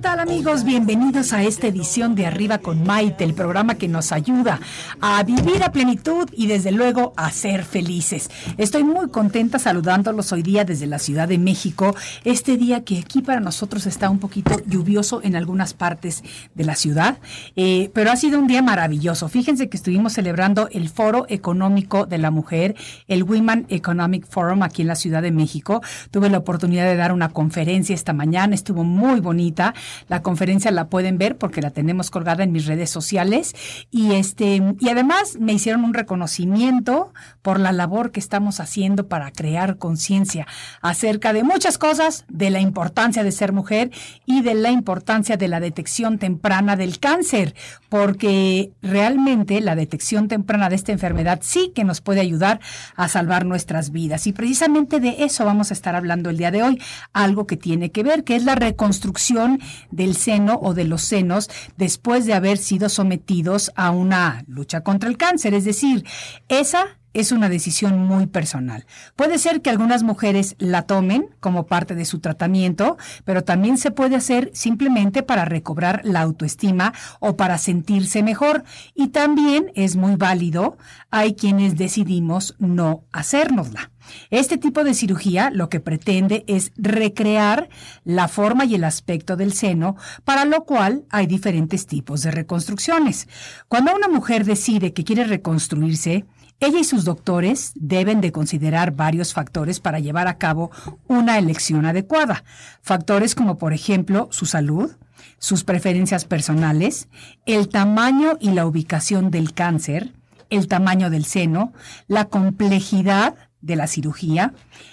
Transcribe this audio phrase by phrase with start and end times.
[0.00, 0.64] ¿Qué tal amigos?
[0.64, 4.58] Bienvenidos a esta edición de Arriba con Maite, el programa que nos ayuda
[4.98, 8.30] a vivir a plenitud y desde luego a ser felices.
[8.56, 13.20] Estoy muy contenta saludándolos hoy día desde la Ciudad de México, este día que aquí
[13.20, 17.18] para nosotros está un poquito lluvioso en algunas partes de la ciudad,
[17.54, 19.28] eh, pero ha sido un día maravilloso.
[19.28, 22.74] Fíjense que estuvimos celebrando el Foro Económico de la Mujer,
[23.06, 25.82] el Women Economic Forum aquí en la Ciudad de México.
[26.10, 29.74] Tuve la oportunidad de dar una conferencia esta mañana, estuvo muy bonita.
[30.08, 33.54] La conferencia la pueden ver porque la tenemos colgada en mis redes sociales.
[33.90, 39.30] Y este y además me hicieron un reconocimiento por la labor que estamos haciendo para
[39.32, 40.46] crear conciencia
[40.80, 43.90] acerca de muchas cosas, de la importancia de ser mujer
[44.26, 47.54] y de la importancia de la detección temprana del cáncer,
[47.88, 52.60] porque realmente la detección temprana de esta enfermedad sí que nos puede ayudar
[52.96, 54.26] a salvar nuestras vidas.
[54.26, 56.80] Y precisamente de eso vamos a estar hablando el día de hoy,
[57.12, 59.60] algo que tiene que ver que es la reconstrucción
[59.90, 65.08] del seno o de los senos después de haber sido sometidos a una lucha contra
[65.08, 65.54] el cáncer.
[65.54, 66.04] Es decir,
[66.48, 68.86] esa es una decisión muy personal.
[69.16, 73.90] Puede ser que algunas mujeres la tomen como parte de su tratamiento, pero también se
[73.90, 78.64] puede hacer simplemente para recobrar la autoestima o para sentirse mejor.
[78.94, 80.78] Y también es muy válido,
[81.10, 83.90] hay quienes decidimos no hacérnosla.
[84.30, 87.68] Este tipo de cirugía lo que pretende es recrear
[88.04, 93.28] la forma y el aspecto del seno, para lo cual hay diferentes tipos de reconstrucciones.
[93.68, 96.24] Cuando una mujer decide que quiere reconstruirse,
[96.60, 100.70] ella y sus doctores deben de considerar varios factores para llevar a cabo
[101.08, 102.44] una elección adecuada.
[102.82, 104.92] Factores como, por ejemplo, su salud,
[105.38, 107.08] sus preferencias personales,
[107.46, 110.12] el tamaño y la ubicación del cáncer,
[110.50, 111.72] el tamaño del seno,
[112.08, 114.52] la complejidad de la cirugía,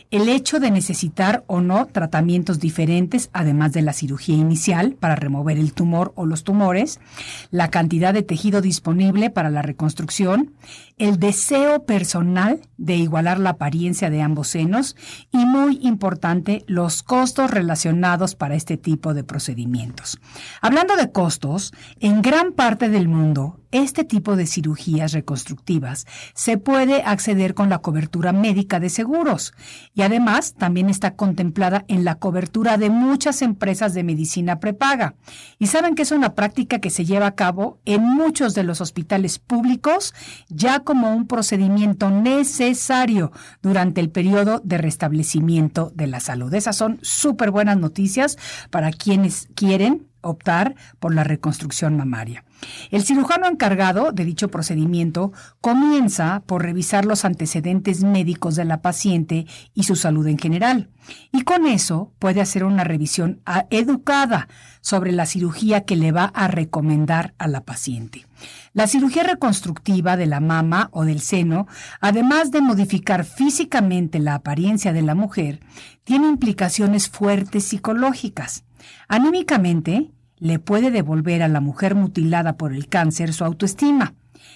[0.10, 5.58] el hecho de necesitar o no tratamientos diferentes, además de la cirugía inicial para remover
[5.58, 7.00] el tumor o los tumores,
[7.52, 10.54] la cantidad de tejido disponible para la reconstrucción,
[10.98, 14.96] el deseo personal de igualar la apariencia de ambos senos
[15.32, 20.20] y, muy importante, los costos relacionados para este tipo de procedimientos.
[20.62, 27.04] Hablando de costos, en gran parte del mundo, este tipo de cirugías reconstructivas se puede
[27.04, 29.54] acceder con la cobertura médica de seguros
[29.98, 35.16] y además también está contemplada en la cobertura de muchas empresas de medicina prepaga.
[35.58, 38.80] Y saben que es una práctica que se lleva a cabo en muchos de los
[38.80, 40.14] hospitales públicos
[40.50, 43.32] ya como un procedimiento necesario
[43.64, 46.54] durante el periodo de restablecimiento de la salud.
[46.54, 48.38] Esas son súper buenas noticias
[48.70, 52.44] para quienes quieren optar por la reconstrucción mamaria.
[52.92, 55.32] El cirujano encargado de dicho procedimiento
[55.62, 60.90] comienza por revisar los antecedentes médicos de la paciente y su salud en general,
[61.32, 64.48] y con eso puede hacer una revisión educada
[64.82, 68.26] sobre la cirugía que le va a recomendar a la paciente.
[68.74, 71.68] La cirugía reconstructiva de la mama o del seno,
[72.00, 75.62] además de modificar físicamente la apariencia de la mujer,
[76.04, 78.64] tiene implicaciones fuertes psicológicas.
[79.08, 84.14] Anímicamente, le puede devolver a la mujer mutilada por el cáncer su autoestima.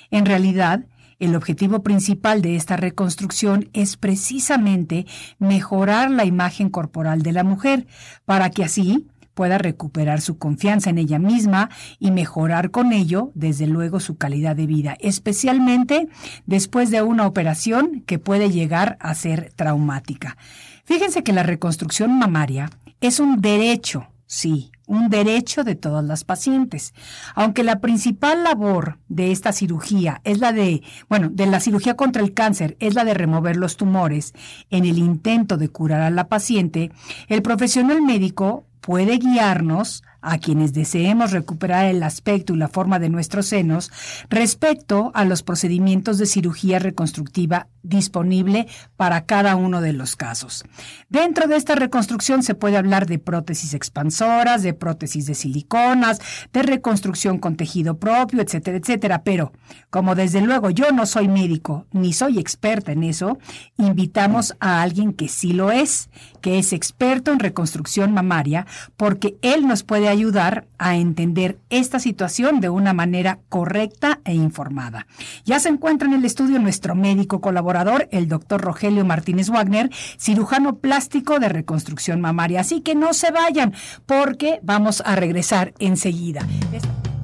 [0.09, 0.85] En realidad,
[1.19, 5.05] el objetivo principal de esta reconstrucción es precisamente
[5.37, 7.85] mejorar la imagen corporal de la mujer,
[8.25, 11.69] para que así pueda recuperar su confianza en ella misma
[11.99, 16.09] y mejorar con ello, desde luego, su calidad de vida, especialmente
[16.45, 20.37] después de una operación que puede llegar a ser traumática.
[20.85, 22.69] Fíjense que la reconstrucción mamaria
[22.99, 26.93] es un derecho, sí, un derecho de todas las pacientes.
[27.33, 32.21] Aunque la principal labor de esta cirugía es la de, bueno, de la cirugía contra
[32.21, 34.33] el cáncer es la de remover los tumores
[34.69, 36.91] en el intento de curar a la paciente,
[37.29, 43.09] el profesional médico puede guiarnos a quienes deseemos recuperar el aspecto y la forma de
[43.09, 43.91] nuestros senos
[44.29, 50.63] respecto a los procedimientos de cirugía reconstructiva disponible para cada uno de los casos.
[51.09, 56.19] Dentro de esta reconstrucción se puede hablar de prótesis expansoras, de prótesis de siliconas,
[56.53, 59.23] de reconstrucción con tejido propio, etcétera, etcétera.
[59.23, 59.51] Pero,
[59.89, 63.39] como desde luego yo no soy médico ni soy experta en eso,
[63.77, 66.09] invitamos a alguien que sí lo es,
[66.41, 68.67] que es experto en reconstrucción mamaria,
[68.97, 75.07] porque él nos puede ayudar a entender esta situación de una manera correcta e informada.
[75.45, 80.77] Ya se encuentra en el estudio nuestro médico colaborador, el doctor Rogelio Martínez Wagner, cirujano
[80.77, 82.61] plástico de reconstrucción mamaria.
[82.61, 83.73] Así que no se vayan,
[84.05, 86.45] porque vamos a regresar enseguida.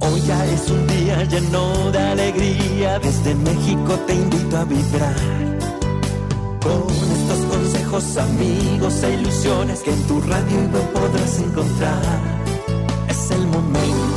[0.00, 5.16] Hoy ya es un día lleno de alegría, desde México te invito a vibrar.
[6.62, 12.47] Con estos consejos, amigos e ilusiones que en tu radio podrás encontrar
[13.08, 14.07] es el momento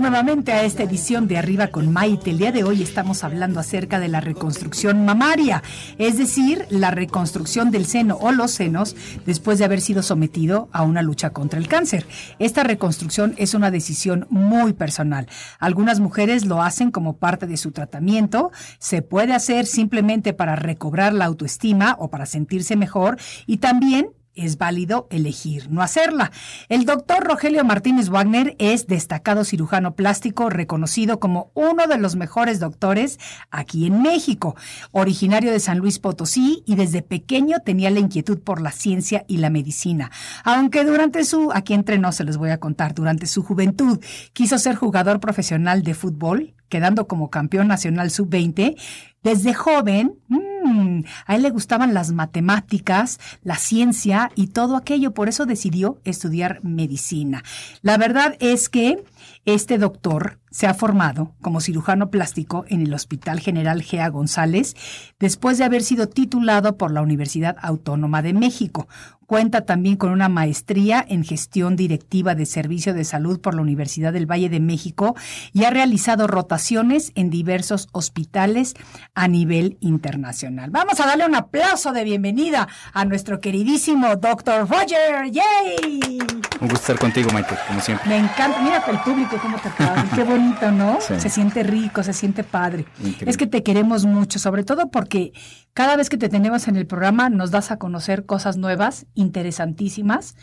[0.00, 2.30] Nuevamente a esta edición de Arriba con Maite.
[2.30, 5.62] El día de hoy estamos hablando acerca de la reconstrucción mamaria,
[5.98, 8.94] es decir, la reconstrucción del seno o los senos
[9.24, 12.06] después de haber sido sometido a una lucha contra el cáncer.
[12.38, 15.28] Esta reconstrucción es una decisión muy personal.
[15.58, 21.14] Algunas mujeres lo hacen como parte de su tratamiento, se puede hacer simplemente para recobrar
[21.14, 26.30] la autoestima o para sentirse mejor y también es válido elegir no hacerla.
[26.68, 32.60] El doctor Rogelio Martínez Wagner es destacado cirujano plástico reconocido como uno de los mejores
[32.60, 33.18] doctores
[33.50, 34.56] aquí en México,
[34.92, 39.38] originario de San Luis Potosí y desde pequeño tenía la inquietud por la ciencia y
[39.38, 40.10] la medicina.
[40.44, 44.00] Aunque durante su, aquí entrenó se les voy a contar, durante su juventud
[44.32, 48.76] quiso ser jugador profesional de fútbol, quedando como campeón nacional sub-20,
[49.22, 55.28] desde joven, mmm, a él le gustaban las matemáticas, la ciencia y todo aquello, por
[55.28, 57.42] eso decidió estudiar medicina.
[57.82, 59.02] La verdad es que
[59.46, 64.74] este doctor se ha formado como cirujano plástico en el Hospital General Gea González
[65.20, 68.88] después de haber sido titulado por la Universidad Autónoma de México.
[69.26, 74.12] Cuenta también con una maestría en gestión directiva de servicio de salud por la Universidad
[74.12, 75.16] del Valle de México
[75.52, 78.74] y ha realizado rotaciones en diversos hospitales
[79.14, 80.70] a nivel internacional.
[80.70, 85.30] Vamos a darle un aplauso de bienvenida a nuestro queridísimo doctor Roger.
[85.30, 86.18] ¡Yay!
[86.60, 88.08] Un gusto estar contigo, Maite, como siempre.
[88.08, 88.62] Me encanta.
[88.62, 89.70] Mira el público cómo te.
[90.14, 90.98] Qué bonito, ¿no?
[91.00, 91.18] Sí.
[91.18, 92.86] Se siente rico, se siente padre.
[92.98, 93.30] Increíble.
[93.30, 95.32] Es que te queremos mucho, sobre todo porque
[95.74, 100.36] cada vez que te tenemos en el programa nos das a conocer cosas nuevas, interesantísimas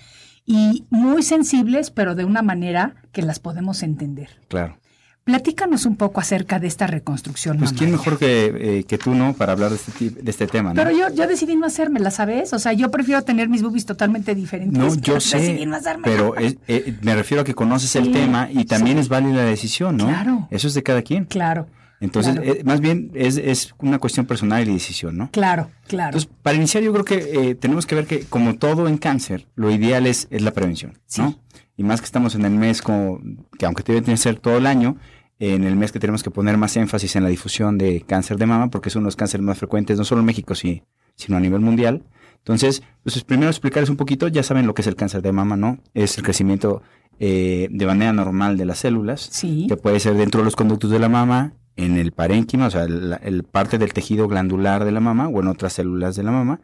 [0.46, 4.42] y muy sensibles, pero de una manera que las podemos entender.
[4.50, 4.78] Claro.
[5.24, 7.58] Platícanos un poco acerca de esta reconstrucción.
[7.58, 9.34] Pues quién mejor que, eh, que tú, ¿no?
[9.34, 10.76] Para hablar de este, de este tema, ¿no?
[10.76, 12.52] Pero yo, yo decidí no hacérmela, ¿sabes?
[12.52, 14.78] O sea, yo prefiero tener mis boobies totalmente diferentes.
[14.78, 16.04] No, yo sé, Decidí no hacérmela.
[16.04, 19.02] pero es- eh, me refiero a que conoces el tema y también sí.
[19.04, 20.08] es válida la decisión, ¿no?
[20.08, 20.48] Claro.
[20.52, 21.24] Eso es de cada quien.
[21.26, 21.68] Claro.
[22.02, 22.52] Entonces, claro.
[22.52, 25.32] eh, más bien es, es una cuestión personal y de decisión, ¿no?
[25.32, 26.10] Claro, claro.
[26.18, 27.16] Entonces, para iniciar, yo creo que
[27.52, 31.00] eh, tenemos que ver que, como todo en cáncer, lo ideal es, es la prevención,
[31.18, 31.30] ¿no?
[31.30, 31.38] Sí.
[31.78, 33.20] Y más que estamos en el mes, como,
[33.58, 34.98] que aunque debe tener que ser todo el año,
[35.40, 38.46] en el mes que tenemos que poner más énfasis en la difusión de cáncer de
[38.46, 40.84] mama, porque es uno de los cánceres más frecuentes, no solo en México, sí,
[41.16, 42.04] sino a nivel mundial.
[42.38, 45.56] Entonces, pues primero explicarles un poquito, ya saben lo que es el cáncer de mama,
[45.56, 45.80] ¿no?
[45.94, 46.82] Es el crecimiento
[47.20, 49.68] eh, de manera normal de las células, Sí.
[49.70, 52.88] que puede ser dentro de los conductos de la mama, en el parénquima, o sea,
[52.88, 56.32] la- el parte del tejido glandular de la mama o en otras células de la
[56.32, 56.60] mama,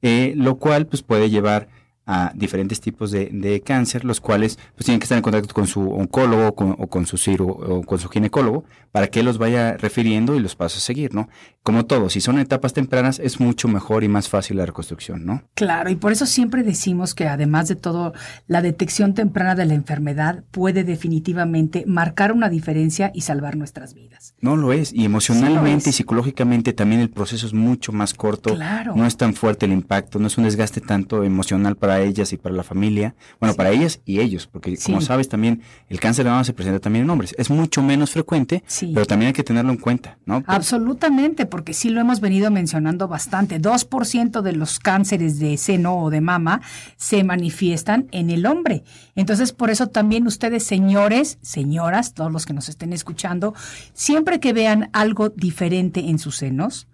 [0.00, 1.68] eh, lo cual pues puede llevar
[2.06, 5.66] a diferentes tipos de, de cáncer, los cuales pues tienen que estar en contacto con
[5.66, 9.76] su oncólogo con- o con su ciro, o con su ginecólogo para que los vaya
[9.76, 11.28] refiriendo y los pasos a seguir, ¿no?
[11.70, 15.44] Como todo, si son etapas tempranas es mucho mejor y más fácil la reconstrucción, ¿no?
[15.54, 18.12] Claro, y por eso siempre decimos que además de todo,
[18.48, 24.34] la detección temprana de la enfermedad puede definitivamente marcar una diferencia y salvar nuestras vidas.
[24.40, 28.94] No lo es, y emocionalmente y psicológicamente también el proceso es mucho más corto, Claro.
[28.96, 32.36] no es tan fuerte el impacto, no es un desgaste tanto emocional para ellas y
[32.36, 36.30] para la familia, bueno, para ellas y ellos, porque como sabes también el cáncer de
[36.32, 38.90] mama se presenta también en hombres, es mucho menos frecuente, Sí.
[38.92, 40.42] pero también hay que tenerlo en cuenta, ¿no?
[40.46, 43.60] Absolutamente, porque sí lo hemos venido mencionando bastante.
[43.60, 46.60] 2% de los cánceres de seno o de mama
[46.96, 48.84] se manifiestan en el hombre.
[49.14, 53.54] Entonces, por eso también ustedes, señores, señoras, todos los que nos estén escuchando,
[53.92, 56.86] siempre que vean algo diferente en sus senos,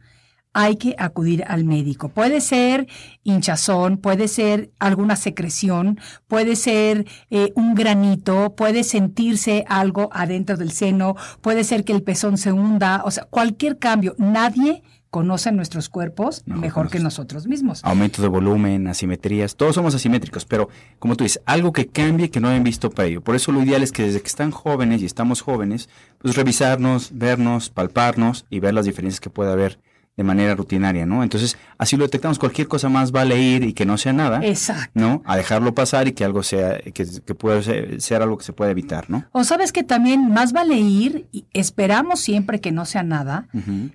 [0.57, 2.09] hay que acudir al médico.
[2.09, 2.89] Puede ser
[3.25, 10.73] hinchazón, puede ser alguna secreción, puede ser eh, un granito, puede sentirse algo adentro del
[10.73, 14.15] seno, puede ser que el pezón se hunda, o sea, cualquier cambio.
[14.17, 17.85] Nadie conoce nuestros cuerpos No, mejor que nosotros mismos.
[17.85, 22.41] Aumento de volumen, asimetrías, todos somos asimétricos, pero como tú dices, algo que cambie que
[22.41, 23.21] no hayan visto para ello.
[23.21, 27.11] Por eso lo ideal es que desde que están jóvenes y estamos jóvenes, pues revisarnos,
[27.13, 29.79] vernos, palparnos y ver las diferencias que puede haber
[30.16, 31.23] de manera rutinaria, ¿no?
[31.23, 32.38] Entonces, así lo detectamos.
[32.38, 34.92] Cualquier cosa más vale ir y que no sea nada, Exacto.
[34.94, 35.23] ¿no?
[35.26, 38.54] A dejarlo pasar y que algo sea, que, que pueda ser, ser algo que se
[38.54, 39.25] pueda evitar, ¿no?
[39.32, 43.49] O sabes que también más vale ir y esperamos siempre que no sea nada,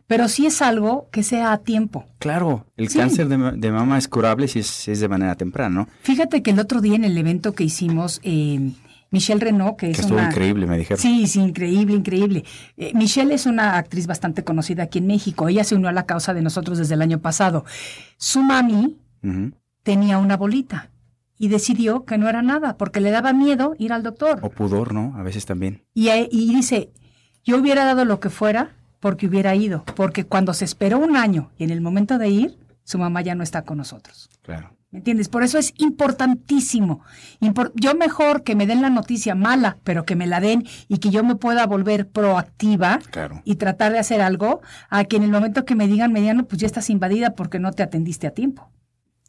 [0.05, 2.05] pero sí es algo que sea a tiempo.
[2.19, 2.99] Claro, el Sí.
[2.99, 5.87] cáncer de, de mama es curable si es, si es de manera temprana, ¿no?
[6.03, 8.73] Fíjate que el otro día en el evento que hicimos, eh,
[9.12, 10.30] Michelle Renault, que es Que estuvo una...
[10.30, 11.00] increíble, me dijeron.
[11.00, 12.46] Sí, sí, increíble, increíble.
[12.77, 15.50] Eh, Michelle es una actriz bastante conocida aquí en México.
[15.50, 17.65] Ella se unió a la causa de nosotros desde el año pasado.
[18.18, 18.98] Su mami
[19.84, 20.89] tenía una bolita
[21.38, 24.39] y decidió que no era nada porque le daba miedo ir al doctor.
[24.41, 25.13] O pudor, ¿no?
[25.18, 25.84] A veces también.
[25.94, 26.91] Y, eh, y dice,
[27.44, 31.51] yo hubiera dado lo que fuera porque hubiera ido, porque cuando se esperó un año
[31.58, 34.30] y en el momento de ir, su mamá ya no está con nosotros.
[34.44, 34.77] Claro.
[34.91, 35.29] ¿Me entiendes?
[35.29, 37.01] Por eso es importantísimo.
[37.39, 40.98] Impor- yo mejor que me den la noticia mala, pero que me la den y
[40.98, 43.41] que yo me pueda volver proactiva Claro.
[43.45, 46.60] y tratar de hacer algo, a que en el momento que me digan mediano, pues
[46.60, 48.69] ya estás invadida porque no te atendiste a tiempo.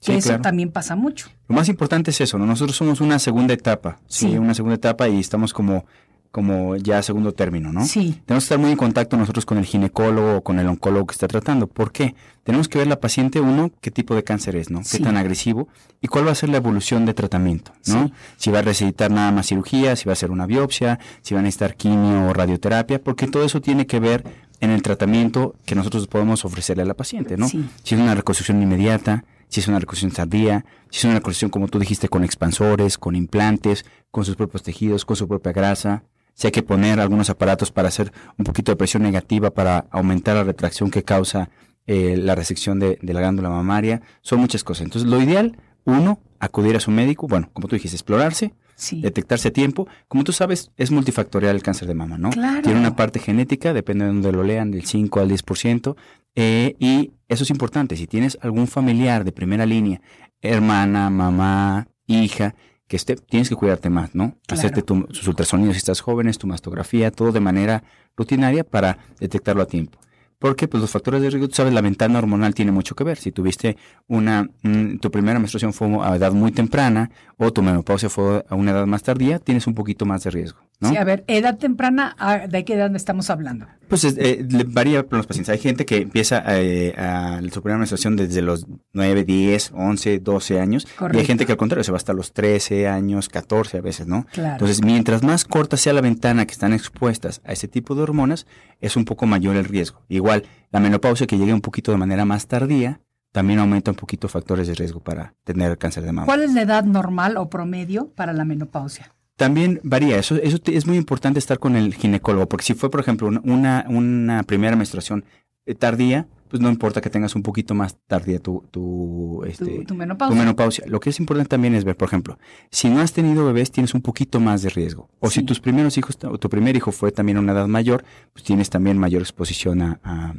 [0.05, 0.43] Que eso claro.
[0.43, 1.29] también pasa mucho.
[1.49, 2.45] Lo más importante es eso, ¿no?
[2.45, 4.39] Nosotros somos una segunda etapa, sí, Sí.
[4.39, 5.85] una segunda etapa y estamos como,
[6.33, 7.85] como ya segundo término, ¿no?
[7.85, 8.21] Sí.
[8.27, 11.13] Tenemos que estar muy en contacto nosotros con el ginecólogo o con el oncólogo que
[11.13, 11.67] está tratando.
[11.67, 12.15] ¿Por qué?
[12.43, 14.81] Tenemos que ver la paciente, uno, qué tipo de cáncer es, ¿no?
[14.81, 15.03] Qué Sí.
[15.03, 15.69] tan agresivo
[16.01, 18.07] y cuál va a ser la evolución de tratamiento, ¿no?
[18.09, 18.13] Sí.
[18.39, 21.41] Si va a necesitar nada más cirugía, si va a ser una biopsia, si va
[21.41, 24.25] a necesitar quimio o radioterapia, porque todo eso tiene que ver
[24.61, 27.47] en el tratamiento que nosotros podemos ofrecerle a la paciente, ¿no?
[27.49, 27.65] Sí.
[27.85, 31.69] Si es una reconstrucción inmediata, si es una reconstrucción tardía, si es una reconstrucción, como
[31.69, 36.47] tú dijiste, con expansores, con implantes, con sus propios tejidos, con su propia grasa, si
[36.47, 40.45] hay que poner algunos aparatos para hacer un poquito de presión negativa para aumentar la
[40.45, 41.51] retracción que causa
[41.87, 44.85] eh, la resección de, de la glándula mamaria, son muchas cosas.
[44.85, 49.01] Entonces, lo ideal, uno, acudir a su médico, bueno, como tú dijiste, explorarse, Sí.
[49.01, 49.87] detectarse a tiempo.
[50.09, 52.31] Como tú sabes, es multifactorial el cáncer de mama, ¿no?
[52.31, 52.63] Claro.
[52.63, 55.95] Tiene una parte genética, depende de donde lo lean, del 5 al 10%.
[56.35, 57.97] eh, y eso es importante.
[57.97, 60.01] Si tienes algún familiar de primera línea,
[60.41, 62.55] hermana, mamá, hija,
[62.93, 64.37] que esté, tienes que cuidarte más, ¿no?
[64.47, 64.59] Claro.
[64.61, 67.85] Hacerte tu- sus ultrasonidos si estás jóvenes, tu mastografía, todo de manera
[68.19, 69.99] rutinaria para detectarlo a tiempo.
[70.39, 73.17] Porque pues los factores de riesgo, tú sabes, la ventana hormonal tiene mucho que ver.
[73.17, 78.11] Si tuviste una, mm, tu primera menstruación fue a edad muy temprana o tu menopausia
[78.11, 80.91] fue a una edad más tardía, tienes un poquito más de riesgo, ¿no?
[80.91, 83.67] Sí, a ver, edad temprana, ¿a- ¿de qué edad estamos hablando?
[83.89, 85.51] Pues es- eh, varía por los pacientes.
[85.53, 90.61] Hay gente que empieza eh, a su primera menstruación desde los 9, 10, 11, 12
[90.61, 90.85] años.
[90.85, 91.27] Y hay Correcto.
[91.27, 94.27] gente que al contrario se va hasta los 13 años, 14 a veces, ¿no?
[94.33, 94.53] Claro.
[94.55, 98.47] Entonces, mientras más corta sea la ventana que están expuestas a ese tipo de hormonas,
[98.81, 100.03] es un poco mayor el riesgo.
[100.09, 104.29] Igual, la menopausia que llegue un poquito de manera más tardía, también aumenta un poquito
[104.29, 106.27] factores de riesgo para tener cáncer de mama.
[106.27, 109.15] ¿Cuál es la edad normal o promedio para la menopausia?
[109.43, 113.01] También varía, eso, eso es muy importante estar con el ginecólogo, porque si fue, por
[113.01, 115.25] ejemplo, una, una, primera menstruación
[115.67, 119.77] eh, tardía, pues no importa que tengas un poquito más tardía tu, tu, este, Tu,
[119.79, 120.39] tu tu menopausia.
[120.39, 120.85] menopausia.
[120.87, 122.39] Lo que es importante también es ver, por ejemplo,
[122.71, 125.09] si no has tenido bebés, tienes un poquito más de riesgo.
[125.21, 125.41] O Sí.
[125.41, 128.45] si tus primeros hijos, o tu primer hijo fue también a una edad mayor, pues
[128.45, 130.35] tienes también mayor exposición a, a-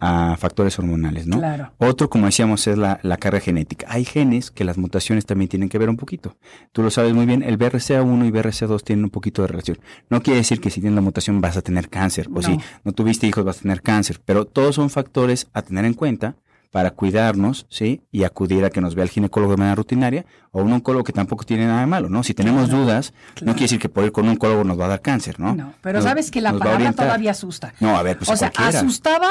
[0.00, 1.38] a factores hormonales, ¿no?
[1.38, 1.72] Claro.
[1.78, 3.86] Otro, como decíamos, es la, la carga genética.
[3.90, 6.36] Hay genes que las mutaciones también tienen que ver un poquito.
[6.72, 9.78] Tú lo sabes muy bien, el BRCA1 y BRCA2 tienen un poquito de relación.
[10.08, 12.42] No quiere decir que si tienes la mutación vas a tener cáncer, o No.
[12.42, 15.94] si no tuviste hijos vas a tener cáncer, pero todos son factores a tener en
[15.94, 16.36] cuenta
[16.70, 18.02] para cuidarnos, ¿sí?
[18.12, 21.12] Y acudir a que nos vea el ginecólogo de manera rutinaria o un oncólogo que
[21.14, 22.22] tampoco tiene nada de malo, ¿no?
[22.22, 23.46] Si tenemos Claro, dudas, claro.
[23.46, 25.54] no quiere decir que por ir con un oncólogo nos va a dar cáncer, ¿no?
[25.56, 27.72] No, pero Nos- sabes que la palabra todavía asusta.
[27.80, 29.30] No, a ver, pues o sea, asustaba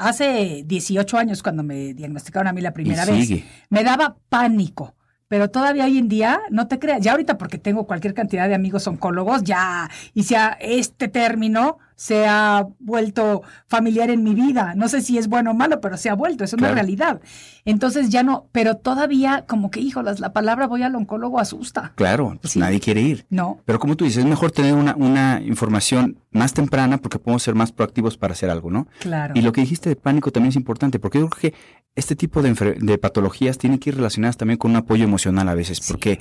[0.00, 3.30] hace 18 años cuando me diagnosticaron a mí la primera vez,
[3.68, 4.94] me daba pánico.
[5.28, 8.56] Pero todavía hoy en día, no te creas, ya ahorita porque tengo cualquier cantidad de
[8.56, 14.72] amigos oncólogos, ya, y sea este término se ha vuelto familiar en mi vida.
[14.74, 16.74] No sé si es bueno o malo, pero se ha vuelto, es una Claro.
[16.76, 17.20] realidad.
[17.66, 21.92] Entonces ya no, pero todavía como que, híjolas, la palabra voy al oncólogo asusta.
[21.96, 22.58] Claro, pues Sí.
[22.58, 23.26] nadie quiere ir.
[23.28, 27.42] No, Pero como tú dices, es mejor tener una, una información más temprana porque podemos
[27.42, 28.86] ser más proactivos para hacer algo, ¿no?
[29.00, 29.34] claro.
[29.36, 31.58] Y lo que dijiste de pánico también es importante, porque yo creo que
[31.96, 35.54] este tipo de, de patologías tienen que ir relacionadas también con un apoyo emocional a
[35.54, 35.92] veces, Sí.
[35.92, 36.18] porque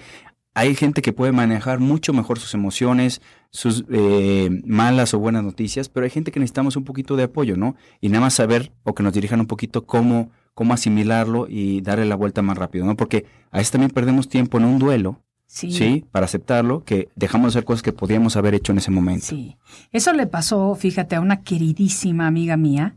[0.53, 5.89] hay gente que puede manejar mucho mejor sus emociones, sus eh, malas o buenas noticias,
[5.89, 7.75] pero hay gente que necesitamos un poquito de apoyo, ¿no?
[8.01, 12.05] Y nada más saber o que nos dirijan un poquito cómo, cómo asimilarlo y darle
[12.05, 12.95] la vuelta más rápido, ¿no?
[12.97, 15.71] Porque a veces también perdemos tiempo en un duelo, sí.
[15.71, 16.05] ¿sí?
[16.11, 19.27] Para aceptarlo, que dejamos de hacer cosas que podíamos haber hecho en ese momento.
[19.27, 19.57] Sí,
[19.91, 22.95] eso le pasó, fíjate, a una queridísima amiga mía.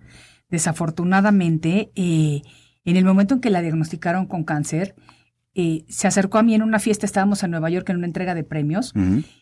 [0.48, 2.42] Desafortunadamente, eh,
[2.84, 4.94] en el momento en que la diagnosticaron con cáncer,
[5.54, 8.34] eh, se acercó a mí en una fiesta, estábamos en Nueva York en una entrega
[8.34, 8.94] de premios,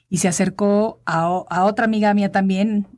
[0.08, 1.28] y se acercó a,
[1.64, 2.88] otra amiga mía también,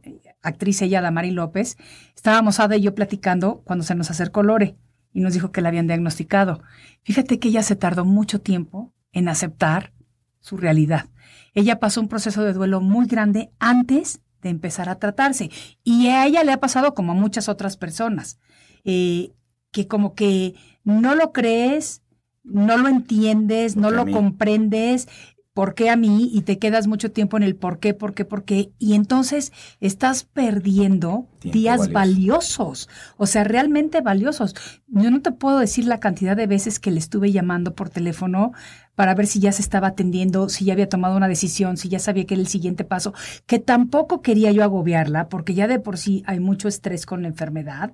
[0.41, 1.77] actriz ella, Damari López.
[2.17, 4.77] Estábamos Ada y yo platicando cuando se nos acercó Lore
[5.13, 6.63] y nos dijo que la habían diagnosticado.
[7.03, 9.93] Fíjate que ella se tardó mucho tiempo en aceptar
[10.41, 11.11] su realidad.
[11.55, 15.51] Ella pasó un proceso de duelo muy grande antes de empezar a tratarse.
[15.85, 18.39] Y a ella le ha pasado como a muchas otras personas,
[18.85, 19.33] eh,
[19.71, 20.55] que como que
[20.85, 22.03] no lo crees,
[22.45, 25.09] no lo entiendes, no ¿Por qué a lo comprendes,
[25.55, 26.31] ¿por qué a mí?
[26.33, 28.73] Y te quedas mucho tiempo en el por qué, por qué, por qué.
[28.79, 31.93] Y entonces estás perdiendo Tiempo días valioso.
[31.93, 34.55] valiosos, o sea, realmente valiosos.
[34.87, 38.53] Yo no te puedo decir la cantidad de veces que le estuve llamando por teléfono
[38.95, 41.99] para ver si ya se estaba atendiendo, si ya había tomado una decisión, si ya
[41.99, 43.13] sabía que era el siguiente paso,
[43.47, 47.29] que tampoco quería yo agobiarla, porque ya de por sí hay mucho estrés con la
[47.29, 47.93] enfermedad,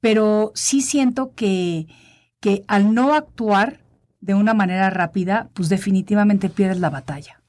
[0.00, 1.86] pero sí siento que,
[2.40, 3.80] que al no actuar
[4.20, 7.42] de una manera rápida, pues definitivamente pierdes la batalla.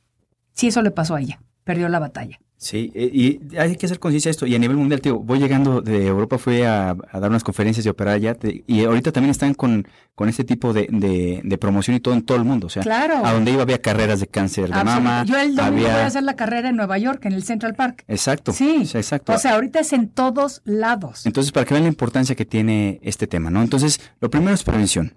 [0.53, 2.39] Sí, eso le pasó a ella, perdió la batalla.
[2.63, 4.45] Sí, eh, y hay que hacer conciencia de esto.
[4.45, 7.83] Y a nivel mundial, tío, voy llegando de Europa, fui a, a dar unas conferencias
[7.83, 8.35] y operar allá.
[8.35, 12.13] te- y ahorita también están con, con este tipo de, de, de promoción y todo
[12.13, 12.67] en todo el mundo.
[12.67, 13.25] O sea, Claro.
[13.25, 15.25] a donde iba había carreras de cáncer de mama.
[15.25, 15.91] Yo el domingo había...
[15.93, 18.03] voy a hacer la carrera en Nueva York, en el Central Park.
[18.07, 18.53] Exacto.
[18.53, 18.85] Sí.
[18.85, 19.33] sí, exacto.
[19.33, 21.25] O sea, ahorita es en todos lados.
[21.25, 23.63] Entonces, para que vean la importancia que tiene este tema, ¿no?
[23.63, 25.15] Entonces, lo primero es prevención.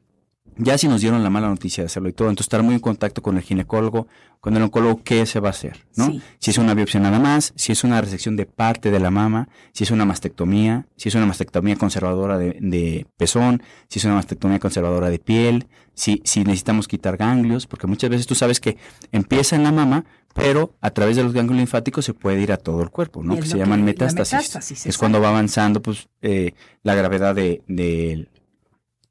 [0.56, 2.80] Ya si nos dieron la mala noticia de hacerlo y todo, entonces estar muy en
[2.80, 4.06] contacto con el ginecólogo,
[4.40, 6.06] con el oncólogo, qué se va a hacer, ¿no?
[6.06, 6.22] Sí.
[6.38, 9.48] Si es una biopsia nada más, si es una resección de parte de la mama,
[9.72, 14.14] si es una mastectomía, si es una mastectomía conservadora de, de pezón, si es una
[14.14, 18.76] mastectomía conservadora de piel, si, si necesitamos quitar ganglios, porque muchas veces tú sabes que
[19.12, 22.56] empieza en la mama, pero a través de los ganglios linfáticos se puede ir a
[22.56, 23.36] todo el cuerpo, ¿no?
[23.36, 24.32] Que se llaman que- metástasis.
[24.34, 28.28] metástasis, es cuando va avanzando, pues, eh, la gravedad de, de,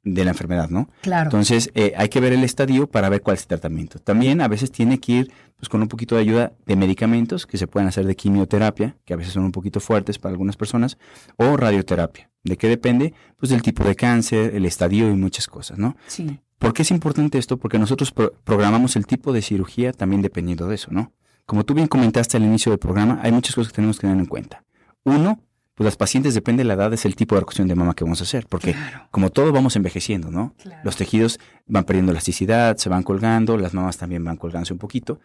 [0.04, 0.88] de la enfermedad, ¿no?
[1.00, 1.28] Claro.
[1.28, 3.98] Entonces, eh, hay que ver el estadio para ver cuál es el tratamiento.
[3.98, 7.56] También a veces tiene que ir pues, con un poquito de ayuda de medicamentos que
[7.56, 10.98] se pueden hacer de quimioterapia, que a veces son un poquito fuertes para algunas personas,
[11.36, 12.30] o radioterapia.
[12.42, 13.14] ¿De qué depende?
[13.38, 15.96] Pues del tipo de cáncer, el estadio y muchas cosas, ¿no?
[16.06, 16.38] sí.
[16.58, 17.58] ¿Por qué es importante esto?
[17.58, 21.12] Porque nosotros pro- programamos el tipo de cirugía también dependiendo de eso, ¿no?
[21.44, 24.16] Como tú bien comentaste al inicio del programa, hay muchas cosas que tenemos que tener
[24.18, 24.62] en cuenta.
[25.02, 25.40] Uno,
[25.74, 28.04] pues las pacientes, depende de la edad, es el tipo de reconstrucción de mama que
[28.04, 29.08] vamos a hacer, porque Claro.
[29.10, 30.54] como todos vamos envejeciendo, ¿no?
[30.62, 30.80] Claro.
[30.84, 35.18] Los tejidos van perdiendo elasticidad, se van colgando, las mamas también van colgándose un poquito,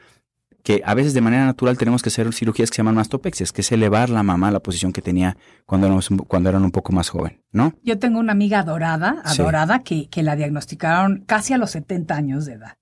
[0.63, 3.61] que a veces de manera natural tenemos que hacer cirugías que se llaman mastopexias, que
[3.61, 6.91] es elevar la mama a la posición que tenía cuando, éramos cuando eran un poco
[6.91, 7.73] más joven, ¿no?
[7.83, 9.41] Yo tengo una amiga adorada, Sí.
[9.41, 12.77] adorada, que, que la diagnosticaron casi a los 70 años de edad.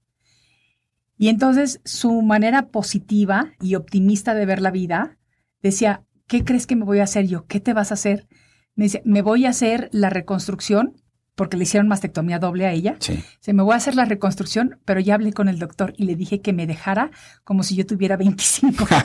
[1.17, 5.17] Y entonces su manera positiva y optimista de ver la vida
[5.61, 7.45] decía, ¿qué crees que me voy a hacer yo?
[7.47, 8.27] ¿Qué te vas a hacer?
[8.75, 11.01] Me dice, me voy a hacer la reconstrucción,
[11.37, 12.95] porque le hicieron mastectomía doble a ella.
[12.99, 13.23] Sí.
[13.39, 16.15] Se me voy a hacer la reconstrucción, pero ya hablé con el doctor y le
[16.15, 17.11] dije que me dejara
[17.43, 18.85] como si yo tuviera 25.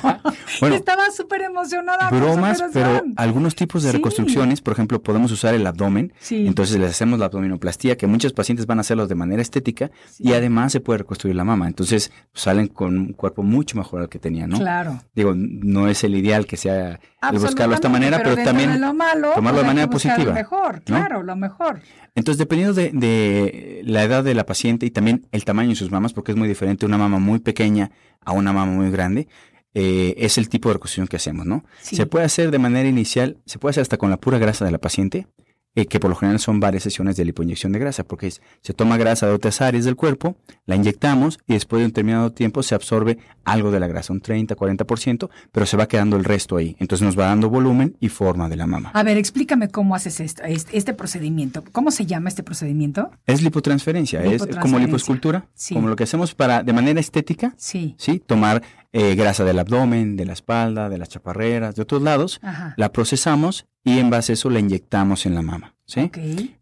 [0.60, 2.08] Bueno, estaba súper emocionada.
[2.10, 3.96] con Bromas, pero algunos tipos de Sí.
[3.96, 6.46] reconstrucciones, por ejemplo, podemos usar el abdomen, Sí.
[6.46, 10.32] entonces les hacemos la abdominoplastía, que muchos pacientes van a hacerlos de manera estética y
[10.32, 14.18] además se puede reconstruir la mama, entonces salen con un cuerpo mucho mejor al que
[14.18, 14.58] tenían, ¿no?
[14.58, 15.00] Claro.
[15.14, 18.78] Digo, no es el ideal que sea el buscarlo de esta manera, pero, también de
[18.78, 20.82] lo malo, tomarlo de pues manera positiva, Lo mejor, ¿no?
[20.84, 21.80] claro, lo mejor.
[22.22, 25.90] Entonces, dependiendo de, de la edad de la paciente y también el tamaño de sus
[25.90, 29.26] mamas, porque es muy diferente una mama muy pequeña a una mama muy grande,
[29.74, 31.64] eh, es el tipo de reconstrucción que hacemos, ¿no?
[31.80, 31.96] Sí.
[31.96, 34.70] Se puede hacer de manera inicial, se puede hacer hasta con la pura grasa de
[34.70, 35.26] la paciente,
[35.74, 38.96] eh, que por lo general son varias sesiones de lipoinyección de grasa, porque se toma
[38.96, 42.74] grasa de otras áreas del cuerpo, la inyectamos y después de un determinado tiempo se
[42.74, 46.76] absorbe algo de la grasa, un 30, 40%, pero se va quedando el resto ahí.
[46.78, 48.90] Entonces nos va dando volumen y forma de la mama.
[48.94, 51.64] A ver, explícame cómo haces esto, este, procedimiento.
[51.72, 53.10] ¿Cómo se llama este procedimiento?
[53.26, 57.94] Es lipotransferencia, es como liposcultura, como lo que hacemos para, de manera estética, sí.
[57.98, 58.22] ¿sí?
[58.24, 62.40] tomar eh, grasa del abdomen, de la espalda, de las chaparreras, de otros lados,
[62.76, 65.74] la procesamos y en base a eso la inyectamos en la mama.
[65.86, 66.10] ¿sí?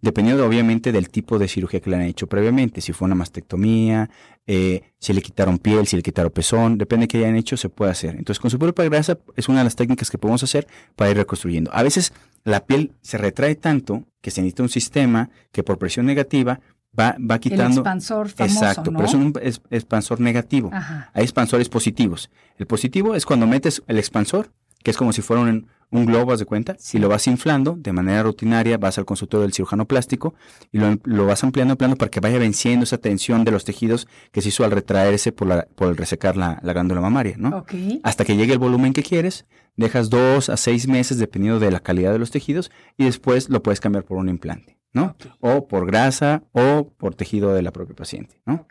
[0.01, 4.11] Dependiendo obviamente del tipo de cirugía que le han hecho previamente, si fue una mastectomía,
[4.47, 7.69] eh, si le quitaron piel, si le quitaron pezón, depende de qué hayan hecho, se
[7.69, 8.17] puede hacer.
[8.17, 10.67] Entonces con su propia grasa es una de las técnicas que podemos hacer
[10.97, 11.71] para ir reconstruyendo.
[11.75, 12.13] A veces
[12.45, 16.61] la piel se retrae tanto que se necesita un sistema que por presión negativa
[16.99, 17.65] va, va quitando.
[17.65, 19.33] El expansor famoso, Exacto, pero es un
[19.71, 20.71] expansor negativo.
[21.13, 22.31] Hay expansores positivos.
[22.57, 26.37] El positivo es cuando metes el expansor, que es como si fuera un, un globo,
[26.37, 30.35] de cuenta, si lo vas inflando de manera rutinaria, vas al consultorio del cirujano plástico
[30.71, 34.07] y lo, lo, vas ampliando, ampliando para que vaya venciendo esa tensión de los tejidos
[34.31, 37.65] que se hizo al retraerse por, la, por el resecar la, la glándula mamaria, ¿no?
[38.03, 41.81] Hasta que llegue el volumen que quieres, dejas dos a seis meses dependiendo de la
[41.81, 44.80] calidad de los tejidos y después lo puedes cambiar por un implante.
[44.93, 45.17] ¿No?
[45.41, 48.67] O por grasa o por tejido de la propia paciente, ¿no?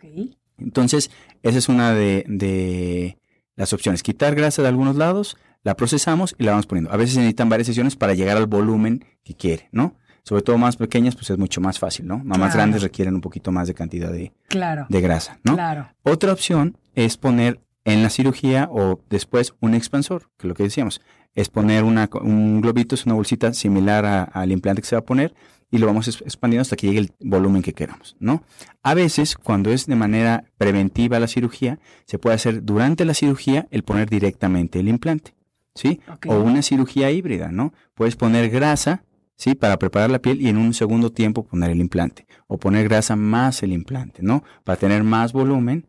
[0.58, 1.10] Entonces,
[1.42, 3.18] esa es una de, de,
[3.56, 4.02] las opciones.
[4.02, 6.92] Quitar grasa de algunos lados, la procesamos y la vamos poniendo.
[6.92, 9.96] A veces se necesitan varias sesiones para llegar al volumen que quiere, ¿no?
[10.22, 12.18] Sobre todo más pequeñas, pues es mucho más fácil, ¿no?
[12.18, 14.86] Más grandes requieren un poquito más de cantidad de, claro.
[14.88, 15.54] de grasa, ¿no?
[15.54, 15.88] Claro.
[16.02, 20.64] Otra opción es poner en la cirugía o después un expansor, que es lo que
[20.64, 21.00] decíamos,
[21.34, 25.04] es poner una, un globito, es una bolsita similar al implante que se va a
[25.04, 25.34] poner,
[25.70, 28.42] y lo vamos expandiendo hasta que llegue el volumen que queramos, ¿no?
[28.82, 33.68] A veces, cuando es de manera preventiva la cirugía, se puede hacer durante la cirugía
[33.70, 35.34] el poner directamente el implante,
[35.74, 36.00] ¿sí?
[36.26, 37.72] O una cirugía híbrida, ¿no?
[37.94, 39.04] Puedes poner grasa,
[39.36, 39.54] ¿sí?
[39.54, 42.26] Para preparar la piel y en un segundo tiempo poner el implante.
[42.48, 44.42] O poner grasa más el implante, ¿no?
[44.64, 45.86] Para tener más volumen.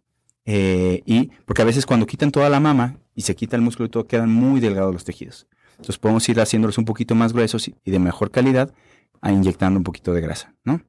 [0.53, 3.87] Eh, y porque a veces cuando quitan toda la mama y se quita el músculo
[3.87, 5.47] y todo, quedan muy delgados los tejidos.
[5.71, 8.73] Entonces podemos ir haciéndolos un poquito más gruesos y de mejor calidad
[9.21, 10.81] a inyectando un poquito de grasa, ¿no?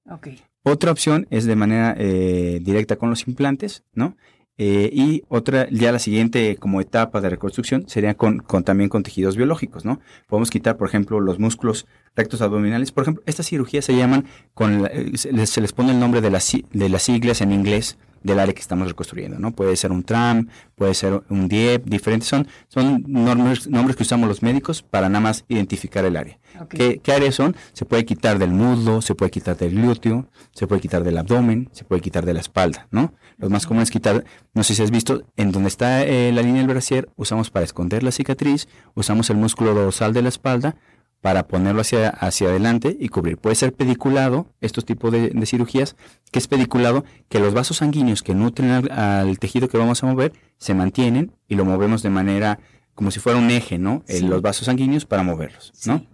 [0.65, 4.17] Otra opción es de manera eh, directa con los implantes, ¿no?
[4.59, 9.05] Eh, y otra, ya la siguiente como etapa de reconstrucción sería con, con, también con
[9.05, 10.01] tejidos biológicos, ¿no?
[10.27, 12.91] Podemos quitar, por ejemplo, los músculos rectos abdominales.
[12.91, 16.53] Por ejemplo, estas cirugías se llaman, con eh, se, les, pone el nombre de las,
[16.73, 19.53] de las siglas en inglés del área que estamos reconstruyendo, ¿no?
[19.53, 24.29] Puede ser un TRAM, puede ser un DIEP, diferentes son, son nombres, nombres que usamos
[24.29, 26.39] los médicos para nada más identificar el área.
[26.69, 27.57] ¿Qué, ¿Qué, áreas son?
[27.73, 31.69] Se puede quitar del muslo, se puede quitar del glúteo, se puede quitar del abdomen,
[31.73, 33.15] se puede quitar de la espalda, ¿no?
[33.39, 36.43] Los más comunes es quitar, no sé si has visto, en donde está eh, la
[36.43, 40.77] línea del brasier, usamos para esconder la cicatriz, usamos el músculo dorsal de la espalda,
[41.23, 43.39] para ponerlo hacia, hacia adelante y cubrir.
[43.39, 45.97] Puede ser pediculado, estos tipos de, cirugías,
[46.33, 50.33] que es pediculado, que los vasos sanguíneos que nutren al, tejido que vamos a mover
[50.59, 52.59] se mantienen y lo movemos de manera
[52.95, 54.03] como si fuera un eje, ¿no?
[54.09, 56.05] en los vasos sanguíneos para moverlos, ¿no?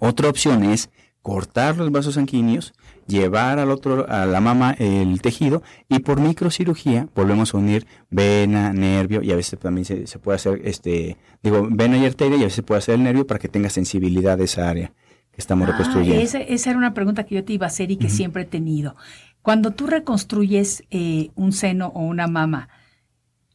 [0.00, 0.90] Otra opción es
[1.22, 2.72] cortar los vasos sanguíneos,
[3.06, 8.72] llevar al otro, a la mama el tejido y por microcirugía volvemos a unir vena,
[8.72, 12.44] nervio y a veces también se, puede hacer, este, digo, vena y arteria y a
[12.44, 14.92] veces se puede hacer el nervio para que tenga sensibilidad de esa área
[15.32, 16.20] que estamos ah, reconstruyendo.
[16.20, 18.96] Esa, era una pregunta que yo te iba a hacer y que siempre he tenido.
[19.42, 22.68] Cuando tú reconstruyes eh, un seno o una mama,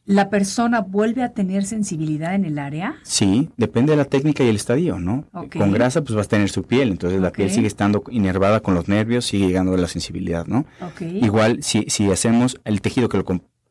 [0.06, 2.96] ¿La persona vuelve a tener sensibilidad en el área?
[3.02, 5.24] Sí, depende de la técnica y el estadio, ¿no?
[5.32, 8.74] Con grasa pues vas a tener su piel, entonces la piel sigue estando inervada con
[8.74, 10.66] los nervios, sigue llegando a la sensibilidad, ¿no?
[11.00, 13.24] Igual si, si hacemos el tejido que lo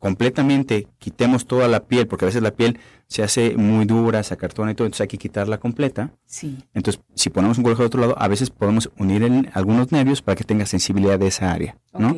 [0.03, 4.33] completamente quitemos toda la piel, porque a veces la piel se hace muy dura, se
[4.33, 6.11] acartona y todo, entonces hay que quitarla completa.
[6.25, 6.57] Sí.
[6.73, 10.35] Entonces, si ponemos un colegio de otro lado, a veces podemos unir algunos nervios para
[10.35, 12.13] que tenga sensibilidad de esa área, ¿no?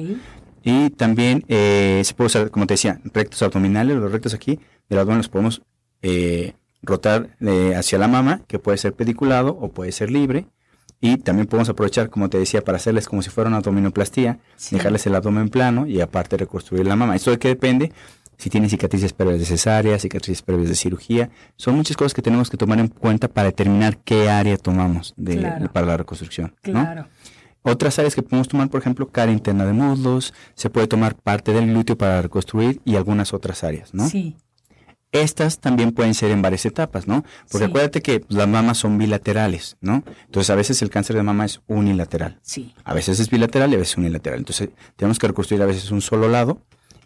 [0.67, 4.97] Y también eh, se puede usar, como te decía, rectos abdominales, los rectos aquí del
[4.97, 5.61] abdomen los podemos
[6.01, 10.47] eh, rotar eh, hacia la mama, que puede ser pediculado o puede ser libre.
[10.99, 14.39] Y también podemos aprovechar, como te decía, para hacerles como si fuera una abdominoplastía,
[14.71, 17.15] dejarles el abdomen plano y aparte reconstruir la mama.
[17.15, 17.91] Esto de qué depende
[18.37, 21.29] si tienen cicatrices previas de cesárea, cicatrices previas de cirugía.
[21.57, 25.69] Son muchas cosas que tenemos que tomar en cuenta para determinar qué área tomamos de,
[25.71, 26.55] para la reconstrucción.
[26.63, 27.07] Claro.
[27.67, 31.51] Otras áreas que podemos tomar, por ejemplo, cara interna de muslos, se puede tomar parte
[31.51, 34.07] del glúteo para reconstruir y algunas otras áreas, ¿no?
[34.07, 34.35] Sí.
[35.11, 37.23] Estas también pueden ser en varias etapas, ¿no?
[37.49, 40.03] Porque acuérdate que las mamas son bilaterales, ¿no?
[40.25, 42.37] Entonces a veces el cáncer de mama es unilateral.
[42.43, 42.73] Sí.
[42.83, 44.39] A veces es bilateral y a veces unilateral.
[44.39, 46.61] Entonces tenemos que reconstruir a veces un solo lado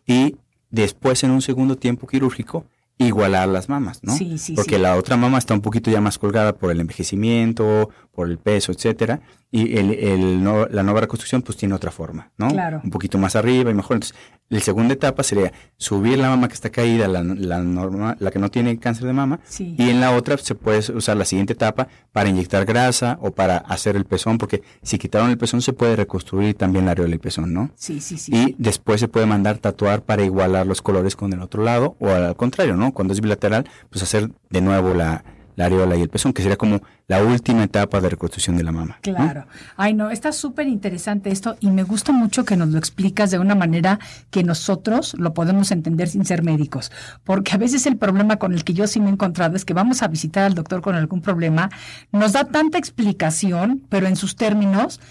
[0.05, 0.35] y
[0.71, 2.65] después en un segundo tiempo quirúrgico
[2.97, 4.13] igualar las mamas, ¿no?
[4.13, 4.81] Sí, sí, Porque sí.
[4.81, 8.73] la otra mama está un poquito ya más colgada por el envejecimiento, por el peso,
[8.73, 12.49] etcétera, y el, el no- la nueva reconstrucción pues tiene otra forma, ¿no?
[12.49, 12.81] Claro.
[12.83, 13.95] Un poquito más arriba y mejor.
[13.95, 14.15] Entonces,
[14.49, 18.39] la segunda etapa sería subir la mama que está caída, la, la, norma- la que
[18.39, 19.75] no tiene cáncer de mama, Sí.
[19.77, 23.57] y en la otra se puede usar la siguiente etapa para inyectar grasa o para
[23.57, 27.19] hacer el pezón, porque si quitaron el pezón se puede reconstruir también la areola y
[27.19, 27.69] pezón, ¿no?
[27.75, 28.31] Sí, sí, sí.
[28.35, 32.09] Y después se puede mandar tatuar para igualar los colores con el otro lado, o
[32.09, 32.91] al contrario, ¿no?
[32.91, 35.23] Cuando es bilateral, pues hacer de nuevo la,
[35.59, 38.71] la areola y el pezón, que sería como la última etapa de reconstrucción de la
[38.71, 38.97] mama.
[39.01, 39.45] Claro.
[39.75, 43.39] Ay, no, está súper interesante esto y me gusta mucho que nos lo explicas de
[43.39, 43.99] una manera
[44.31, 46.93] que nosotros lo podemos entender sin ser médicos.
[47.25, 49.73] Porque a veces el problema con el que yo sí me he encontrado es que
[49.73, 51.69] vamos a visitar al doctor con algún problema,
[52.13, 55.01] nos da tanta explicación, pero en sus términos.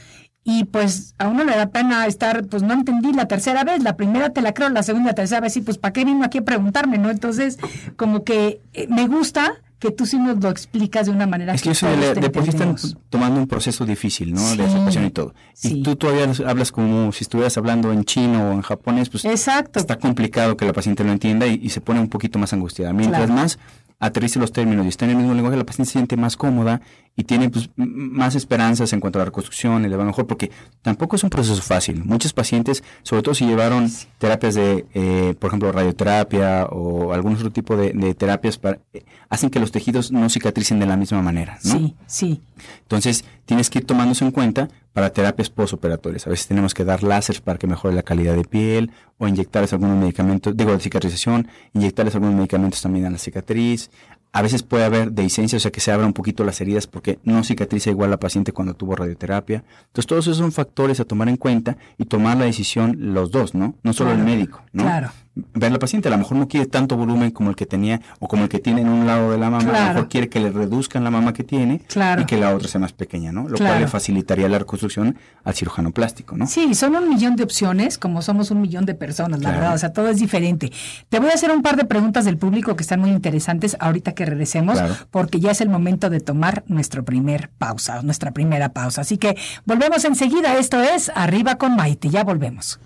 [0.44, 3.98] Y pues a uno le da pena estar, pues no entendí la tercera vez, la
[3.98, 6.38] primera te la creo, la segunda, la tercera vez, sí, pues ¿para qué vino aquí
[6.38, 7.10] a preguntarme, no?
[7.10, 7.58] Entonces,
[7.96, 11.62] como que eh, me gusta que tú sí nos lo explicas de una manera Es
[11.62, 12.76] que eso de, todos la- te de por sí están
[13.10, 14.40] tomando un proceso difícil, ¿no?
[14.40, 14.56] Sí.
[14.56, 15.34] De aceptación y todo.
[15.54, 15.78] Sí.
[15.78, 19.78] Y tú todavía hablas como si estuvieras hablando en chino o en japonés, pues Exacto.
[19.78, 22.92] está complicado que la paciente lo entienda y, y se pone un poquito más angustiada.
[22.92, 23.34] Mientras Claro.
[23.40, 23.58] más
[24.00, 26.80] aterrice los términos y está en el mismo lenguaje, la paciente se siente más cómoda
[27.18, 30.52] y tiene pues, más esperanzas en cuanto a la reconstrucción y le va mejor, porque
[30.82, 32.04] tampoco es un proceso fácil.
[32.04, 37.50] Muchos pacientes, sobre todo si llevaron terapias de, eh, por ejemplo, radioterapia o algún otro
[37.50, 41.20] tipo de, de terapias, para, eh, hacen que los tejidos no cicatricen de la misma
[41.20, 41.72] manera, ¿no?
[41.72, 42.40] Sí, sí.
[42.82, 46.26] Entonces, tienes que ir tomándose en cuenta para terapias postoperatorias.
[46.26, 49.72] A veces tenemos que dar láseres para que mejore la calidad de piel o inyectarles
[49.72, 53.90] algunos medicamentos, digo, de cicatrización, inyectarles algunos medicamentos también a la cicatriz.
[54.32, 57.18] A veces puede haber dehiscencia, o sea, que se abran un poquito las heridas porque
[57.24, 59.64] no cicatriza igual la paciente cuando tuvo radioterapia.
[59.86, 63.54] Entonces, todos esos son factores a tomar en cuenta y tomar la decisión los dos,
[63.54, 63.74] ¿no?
[63.82, 64.84] No solo Claro, el médico, ¿no?
[64.84, 65.10] claro.
[65.54, 68.26] Ver la paciente, a lo mejor no quiere tanto volumen como el que tenía o
[68.28, 70.40] como el que tiene en un lado de la mama, a lo mejor quiere que
[70.40, 72.22] le reduzcan la mama que tiene Claro.
[72.22, 73.42] y que la otra sea más pequeña, ¿no?
[73.48, 73.72] Lo Claro.
[73.74, 76.46] cual le facilitaría la reconstrucción al cirujano plástico, ¿no?
[76.46, 79.58] Sí, son un millón de opciones, como somos un millón de personas, la Claro.
[79.60, 80.72] verdad, o sea, todo es diferente.
[81.08, 84.12] Te voy a hacer un par de preguntas del público que están muy interesantes ahorita
[84.12, 84.78] que regresemos,
[85.10, 89.02] porque ya es el momento de tomar nuestro primer pausa, nuestra primera pausa.
[89.02, 92.80] Así que volvemos enseguida, esto es Arriba con Maite, ya volvemos.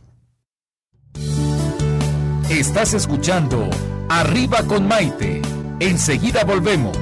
[2.52, 3.70] Estás escuchando
[4.10, 5.40] Arriba con Maite.
[5.80, 6.94] Enseguida volvemos.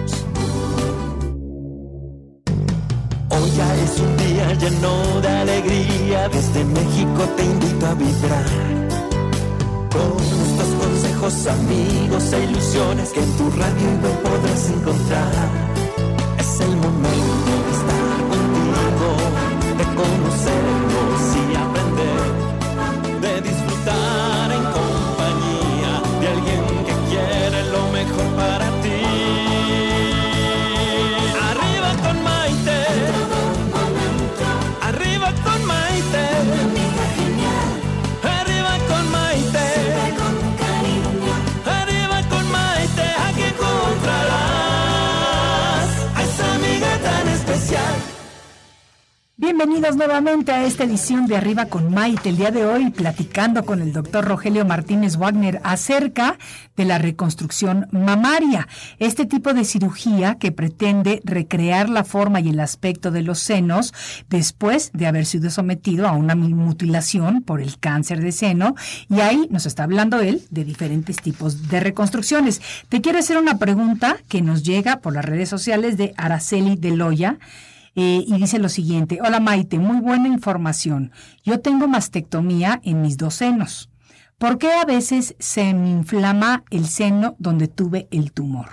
[3.31, 8.45] Hoy ya es un día lleno de alegría, desde México te invito a vibrar.
[9.91, 15.51] Con estos consejos, amigos e ilusiones que en tu radio web podrás encontrar.
[16.39, 19.17] Es el momento de estar contigo,
[19.79, 20.70] de conocernos
[49.61, 52.31] Bienvenidos nuevamente a esta edición de Arriba con Maite.
[52.31, 56.39] El día de hoy platicando con el doctor Rogelio Martínez Wagner acerca
[56.79, 58.69] de la reconstrucción mamaria.
[58.99, 63.93] Este tipo de cirugía que pretende recrear la forma y el aspecto de los senos
[64.31, 68.77] después de haber sido sometido a una mutilación por el cáncer de seno.
[69.11, 72.63] Y ahí nos está hablando él de diferentes tipos de reconstrucciones.
[72.89, 77.37] Te quiero hacer una pregunta que nos llega por las redes sociales de Araceli Deloya.
[77.97, 81.13] Eh, y dice lo siguiente, hola Maite, muy buena información.
[81.45, 83.91] Yo tengo mastectomía en mis dos senos.
[84.39, 88.69] ¿Por qué a veces se me inflama el seno donde tuve el tumor?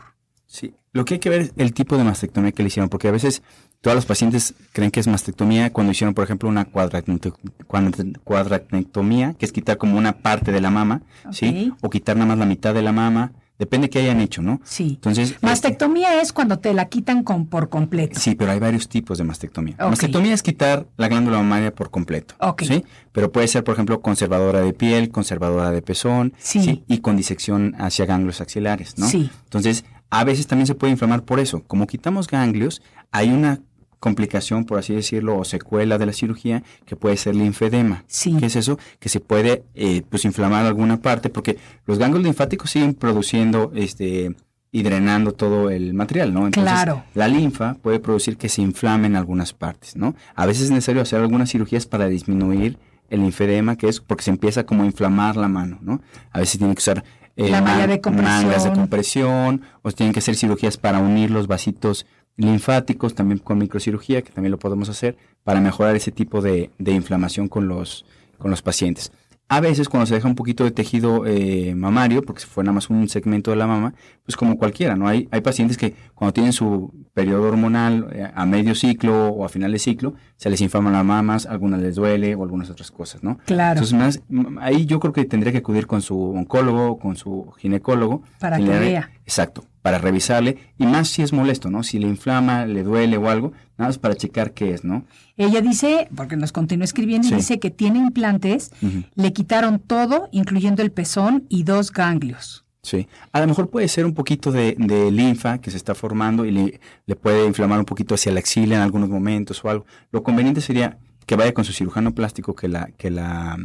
[0.45, 0.73] Sí.
[0.93, 3.11] Lo que hay que ver es el tipo de mastectomía que le hicieron, porque a
[3.11, 3.43] veces
[3.81, 9.51] todos los pacientes creen que es mastectomía cuando hicieron, por ejemplo, una cuadratectomía, que es
[9.51, 11.73] quitar como una parte de la mama, ¿sí?
[11.81, 14.61] O quitar nada más la mitad de la mama, depende qué hayan hecho, ¿no?
[14.63, 14.93] Sí.
[14.95, 18.19] Entonces, este, Mastectomía es cuando te la quitan con, por completo.
[18.19, 19.75] Sí, pero hay varios tipos de mastectomía.
[19.79, 22.35] Mastectomía es quitar la glándula mamaria por completo.
[22.39, 22.63] Ok.
[22.63, 22.83] ¿sí?
[23.11, 26.33] Pero puede ser, por ejemplo, conservadora de piel, conservadora de pezón.
[26.37, 26.83] Sí.
[26.87, 29.07] Y con disección hacia ganglios axilares, ¿no?
[29.07, 29.29] Sí.
[29.45, 31.63] Entonces, a veces también se puede inflamar por eso.
[31.63, 33.59] Como quitamos ganglios, hay una
[33.99, 38.03] complicación, por así decirlo, o secuela de la cirugía, que puede ser linfedema.
[38.07, 38.35] Sí.
[38.39, 38.77] ¿Qué es eso?
[38.99, 44.35] Que se puede, eh, pues, inflamar alguna parte, porque los ganglios linfáticos siguen produciendo, este,
[44.71, 46.45] y drenando todo el material, ¿no?
[46.45, 47.03] Entonces, Claro.
[47.15, 50.13] la linfa puede producir que se inflamen algunas partes, ¿no?
[50.35, 52.77] A veces es necesario hacer algunas cirugías para disminuir
[53.09, 56.01] el linfedema, que es porque se empieza como a inflamar la mano, ¿no?
[56.31, 57.03] A veces tiene que usar
[57.37, 58.43] eh, La malla man- de compresión.
[58.45, 62.05] mangas de compresión, o tienen que hacer cirugías para unir los vasitos
[62.37, 66.91] linfáticos, también con microcirugía, que también lo podemos hacer, para mejorar ese tipo de, de
[66.91, 68.05] inflamación con los,
[68.37, 69.11] con los pacientes.
[69.49, 72.73] A veces cuando se deja un poquito de tejido eh, mamario, porque se fue nada
[72.73, 73.93] más un segmento de la mama,
[74.25, 75.07] pues como cualquiera, ¿no?
[75.07, 79.49] Hay, hay pacientes que cuando tienen su periodo hormonal eh, a medio ciclo o a
[79.49, 83.23] final de ciclo, se les inflaman las mamas, algunas les duele o algunas otras cosas,
[83.23, 83.37] ¿no?
[83.45, 83.79] Claro.
[83.79, 87.49] Entonces, más, m- ahí yo creo que tendría que acudir con su oncólogo, con su
[87.57, 88.23] ginecólogo.
[88.41, 89.11] Para que vea.
[89.23, 91.81] Exacto, para revisarle, y más si es molesto, ¿no?
[91.81, 95.05] Si le inflama, le duele o algo, nada más para checar qué es, ¿no?
[95.37, 97.35] Ella dice, porque nos continúa escribiendo, y Sí.
[97.37, 98.71] dice que tiene implantes,
[99.15, 102.65] le quitaron todo, incluyendo el pezón y dos ganglios.
[102.83, 106.43] Sí, a lo mejor puede ser un poquito de, de linfa que se está formando
[106.43, 109.85] y le, le puede inflamar un poquito hacia la axila en algunos momentos o algo.
[110.11, 113.57] Lo conveniente sería que vaya con su cirujano plástico que la, que la,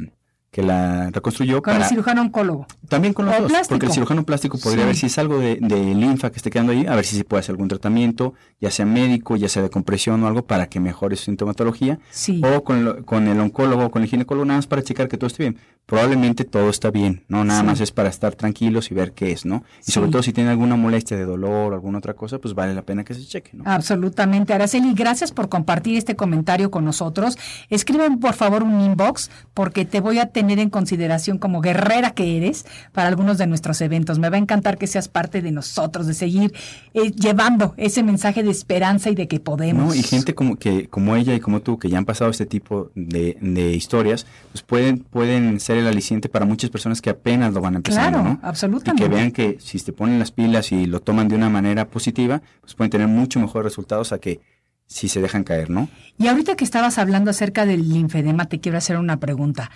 [0.52, 1.62] que la reconstruyó.
[1.62, 2.66] Con el cirujano oncólogo.
[2.88, 3.74] También con los O dos, plástico.
[3.74, 4.86] porque el cirujano plástico podría Sí.
[4.86, 7.24] ver si es algo de, de linfa que esté quedando ahí, a ver si se
[7.24, 10.78] puede hacer algún tratamiento, ya sea médico, ya sea de compresión o algo, para que
[10.78, 11.98] mejore su sintomatología.
[12.10, 12.42] Sí.
[12.44, 15.28] O con, lo- con el oncólogo con el ginecólogo, nada más para checar que todo
[15.28, 15.58] esté bien.
[15.86, 17.44] Probablemente todo está bien, ¿no?
[17.44, 17.66] Nada Sí.
[17.66, 19.62] más es para estar tranquilos y ver qué es, ¿no?
[19.86, 22.72] Y sobre todo si tiene alguna molestia de dolor o alguna otra cosa, pues vale
[22.72, 23.64] la pena que se cheque, ¿no?
[23.66, 27.36] Absolutamente, Araceli, gracias por compartir este comentario con nosotros.
[27.68, 32.38] Escriben por favor un inbox porque te voy a tener en consideración como guerrera que
[32.38, 34.18] eres para algunos de nuestros eventos.
[34.18, 36.54] Me va a encantar que seas parte de nosotros, de seguir
[36.94, 39.88] eh, llevando ese mensaje de esperanza y de que podemos.
[39.88, 39.94] ¿no?
[39.94, 42.90] Y gente como que como ella y como tú que ya han pasado este tipo
[42.94, 47.60] de, de historias, pues pueden pueden ser el aliciente para muchas personas que apenas lo
[47.60, 48.40] van empezando, Claro, ¿no?
[48.42, 49.04] absolutamente.
[49.04, 51.88] Y que vean que si se ponen las pilas y lo toman de una manera
[51.88, 54.40] positiva, pues pueden tener mucho mejores resultados a que
[54.86, 55.88] si se dejan caer, ¿no?
[56.18, 59.70] Y ahorita que estabas hablando acerca del linfedema, te quiero hacer una pregunta.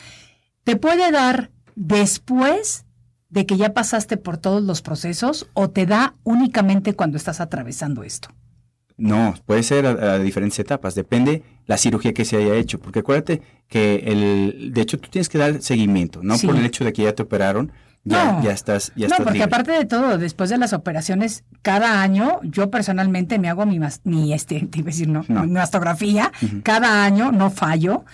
[0.65, 2.85] ¿Te puede dar después
[3.29, 8.03] de que ya pasaste por todos los procesos o te da únicamente cuando estás atravesando
[8.03, 8.29] esto?
[8.99, 13.01] No, puede ser a, a diferentes etapas, depende la cirugía que se haya hecho, porque
[13.01, 16.47] acuérdate que el, de hecho tú tienes que dar seguimiento, no Sí.
[16.47, 17.73] por el hecho de que ya te operaron,
[18.05, 18.43] ya, No.
[18.45, 19.45] ya estás, ya no, estás porque libre.
[19.45, 24.33] aparte de todo, después de las operaciones, cada año yo personalmente me hago mi, mi
[24.33, 25.43] este, te iba a decir, no, No.
[25.45, 26.33] mi mastografía,
[26.63, 28.05] cada año no fallo.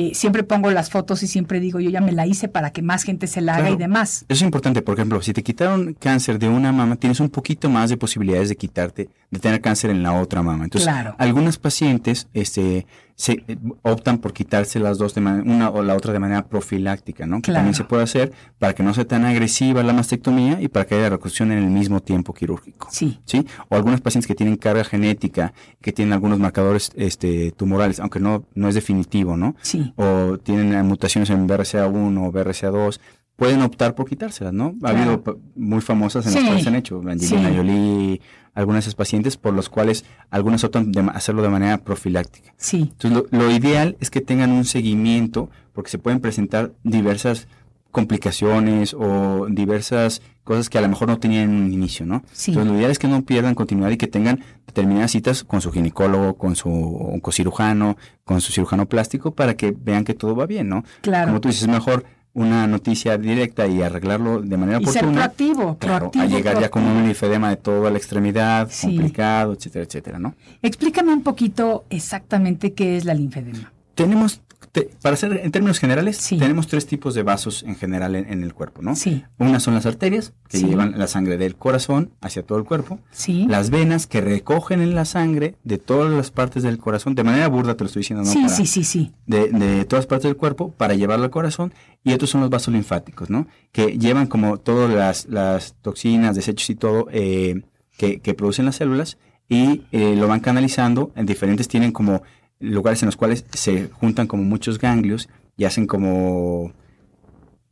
[0.00, 2.80] Eh, siempre pongo las fotos y siempre digo, yo ya me la hice para que
[2.80, 4.24] más gente se la haga y demás.
[4.30, 7.68] Eso es importante, por ejemplo, si te quitaron cáncer de una mama, tienes un poquito
[7.68, 10.64] más de posibilidades de quitarte, de tener cáncer en la otra mama.
[10.64, 11.16] Entonces, Claro.
[11.18, 12.86] algunas pacientes este,
[13.20, 16.46] se eh, optan por quitarse las dos de manera, una o la otra de manera
[16.46, 17.36] profiláctica, ¿no?
[17.42, 17.58] Que Claro.
[17.58, 20.94] también se puede hacer para que no sea tan agresiva la mastectomía y para que
[20.94, 22.88] haya reconstrucción en el mismo tiempo quirúrgico.
[22.90, 23.18] Sí.
[23.26, 23.46] ¿sí?
[23.68, 25.52] O algunas pacientes que tienen carga genética,
[25.82, 29.54] que tienen algunos marcadores este, tumorales, aunque no, no es definitivo, ¿no?
[29.60, 29.92] Sí.
[29.96, 33.00] O tienen mutaciones en BRCA1 o BRCA2,
[33.40, 34.74] pueden optar por quitárselas, ¿no?
[34.82, 34.98] Ha Claro.
[35.22, 37.56] habido muy famosas en las cuales se han hecho, Angelina Sí.
[37.56, 38.20] Jolie,
[38.52, 42.52] algunas de esas pacientes por los cuales algunas optan de hacerlo de manera profiláctica.
[42.58, 42.90] Sí.
[42.92, 47.48] Entonces, lo, lo ideal es que tengan un seguimiento porque se pueden presentar diversas
[47.92, 52.22] complicaciones o diversas cosas que a lo mejor no tenían en un inicio, ¿no?
[52.32, 52.50] Sí.
[52.50, 55.72] Entonces, lo ideal es que no pierdan continuidad y que tengan determinadas citas con su
[55.72, 60.68] ginecólogo, con su oncocirujano, con su cirujano plástico para que vean que todo va bien,
[60.68, 60.84] ¿no?
[61.00, 61.28] Claro.
[61.28, 65.76] Como tú dices, es mejor una noticia directa y arreglarlo de manera Y ser proactivo,
[65.78, 68.86] Claro, proactivo, a llegar ya con un linfedema de toda la extremidad, Sí.
[68.88, 70.34] complicado, etcétera, etcétera, ¿no?
[70.62, 73.72] Explícame un poquito exactamente qué es la linfedema.
[73.96, 74.40] Tenemos,
[74.72, 76.38] te- para ser en términos generales, Sí.
[76.38, 78.94] tenemos tres tipos de vasos en general en, en el cuerpo, ¿no?
[78.94, 79.24] Sí.
[79.38, 80.66] Unas son las arterias, que Sí.
[80.66, 83.00] llevan la sangre del corazón hacia todo el cuerpo.
[83.10, 83.46] Sí.
[83.48, 87.48] Las venas que recogen en la sangre de todas las partes del corazón, de manera
[87.48, 88.30] burda te lo estoy diciendo, ¿no?
[88.30, 89.12] sí, Para- sí, sí, sí.
[89.26, 91.72] de, de todas partes del cuerpo para llevarlo al corazón
[92.04, 93.46] y otros son los vasos linfáticos, ¿no?
[93.72, 97.62] Que llevan como todas las, las toxinas, desechos y todo eh,
[97.98, 101.10] que, que producen las células y eh, lo van canalizando.
[101.16, 102.22] En diferentes tienen como
[102.60, 106.72] lugares en los cuales se juntan como muchos ganglios y hacen como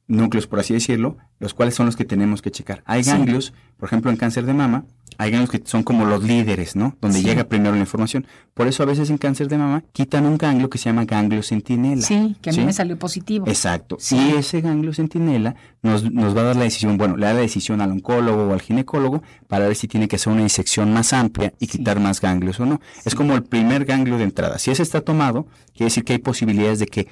[0.09, 2.83] núcleos, por así decirlo, los cuales son los que tenemos que checar.
[2.87, 3.11] Hay Sí.
[3.11, 4.85] ganglios, por ejemplo, en cáncer de mama,
[5.19, 6.97] hay ganglios que son como los líderes, ¿no?
[7.01, 7.25] Donde Sí.
[7.27, 8.27] llega primero la información.
[8.55, 11.43] Por eso a veces en cáncer de mama quitan un ganglio que se llama ganglio
[11.43, 12.03] centinela.
[12.03, 12.65] Sí, que a mí ¿sí?
[12.65, 13.47] me salió positivo.
[13.49, 13.99] Exacto.
[14.11, 17.41] Y ese ganglio centinela nos, nos va a dar la decisión, bueno, le da la
[17.41, 21.13] decisión al oncólogo o al ginecólogo para ver si tiene que hacer una disección más
[21.13, 22.81] amplia y quitar más ganglios o no.
[23.05, 24.59] Es como el primer ganglio de entrada.
[24.59, 27.09] Si ese está tomado, quiere decir que hay posibilidades de que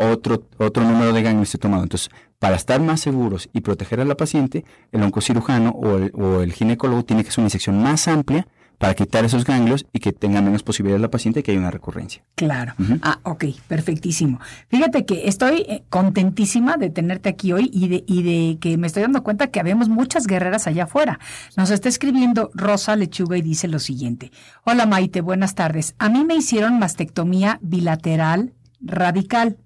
[0.00, 1.82] otro, otro número de ganglios tomado.
[1.82, 6.40] Entonces, para estar más seguros y proteger a la paciente, el oncocirujano o el, o
[6.40, 8.46] el ginecólogo tiene que hacer una disección más amplia
[8.78, 12.22] para quitar esos ganglios y que tenga menos posibilidades la paciente que haya una recurrencia.
[12.34, 12.72] Claro.
[13.02, 14.40] Ah, ok, perfectísimo.
[14.68, 18.86] Fíjate que estoy eh, contentísima de tenerte aquí hoy y de, y de que me
[18.86, 21.20] estoy dando cuenta que habemos muchas guerreras allá afuera.
[21.58, 24.32] Nos está escribiendo Rosa Lechuga y dice lo siguiente.
[24.64, 25.94] Hola Maite, buenas tardes.
[25.98, 29.58] A mí me hicieron mastectomía bilateral radical.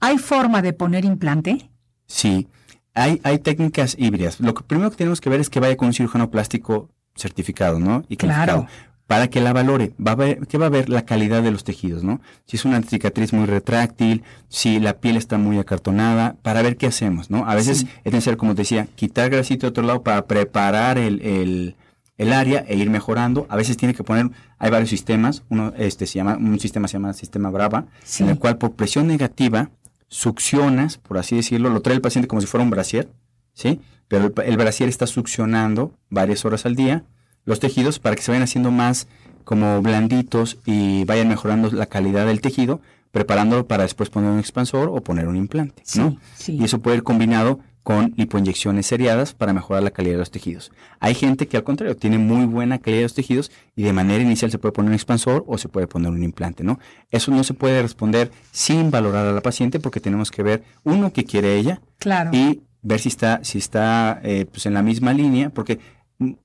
[0.00, 1.70] ¿Hay forma de poner implante?
[2.06, 2.48] Sí,
[2.94, 4.40] hay, hay técnicas híbridas.
[4.40, 7.78] Lo que primero que tenemos que ver es que vaya con un cirujano plástico certificado,
[7.78, 8.04] ¿no?
[8.08, 8.66] Y Claro.
[9.06, 11.64] Para que la valore, va a ver, que va a ver la calidad de los
[11.64, 12.22] tejidos, ¿no?
[12.46, 16.86] Si es una cicatriz muy retráctil, si la piel está muy acartonada, para ver qué
[16.86, 17.46] hacemos, ¿no?
[17.46, 17.88] A veces Sí.
[18.04, 21.76] es necesario, como te decía, quitar grasito de otro lado para preparar el, el,
[22.18, 23.46] el área e ir mejorando.
[23.48, 26.94] A veces tiene que poner, hay varios sistemas, uno este se llama, un sistema se
[26.94, 28.22] llama sistema Brava, Sí.
[28.22, 29.70] en el cual por presión negativa
[30.08, 33.08] succionas, por así decirlo, lo trae el paciente como si fuera un brasier,
[33.54, 33.80] ¿sí?
[34.08, 37.04] Pero el, el brasier está succionando varias horas al día
[37.44, 39.08] los tejidos para que se vayan haciendo más
[39.44, 44.90] como blanditos y vayan mejorando la calidad del tejido, preparándolo para después poner un expansor
[44.92, 46.10] o poner un implante, ¿no?
[46.34, 46.58] Sí, sí.
[46.60, 50.70] Y eso puede ir combinado con lipoinyecciones seriadas para mejorar la calidad de los tejidos.
[51.00, 54.22] Hay gente que al contrario tiene muy buena calidad de los tejidos y de manera
[54.22, 56.78] inicial se puede poner un expansor o se puede poner un implante, ¿no?
[57.10, 61.12] Eso no se puede responder sin valorar a la paciente porque tenemos que ver uno
[61.12, 62.30] que quiere ella Claro.
[62.32, 65.78] y ver si está si está eh, pues en la misma línea porque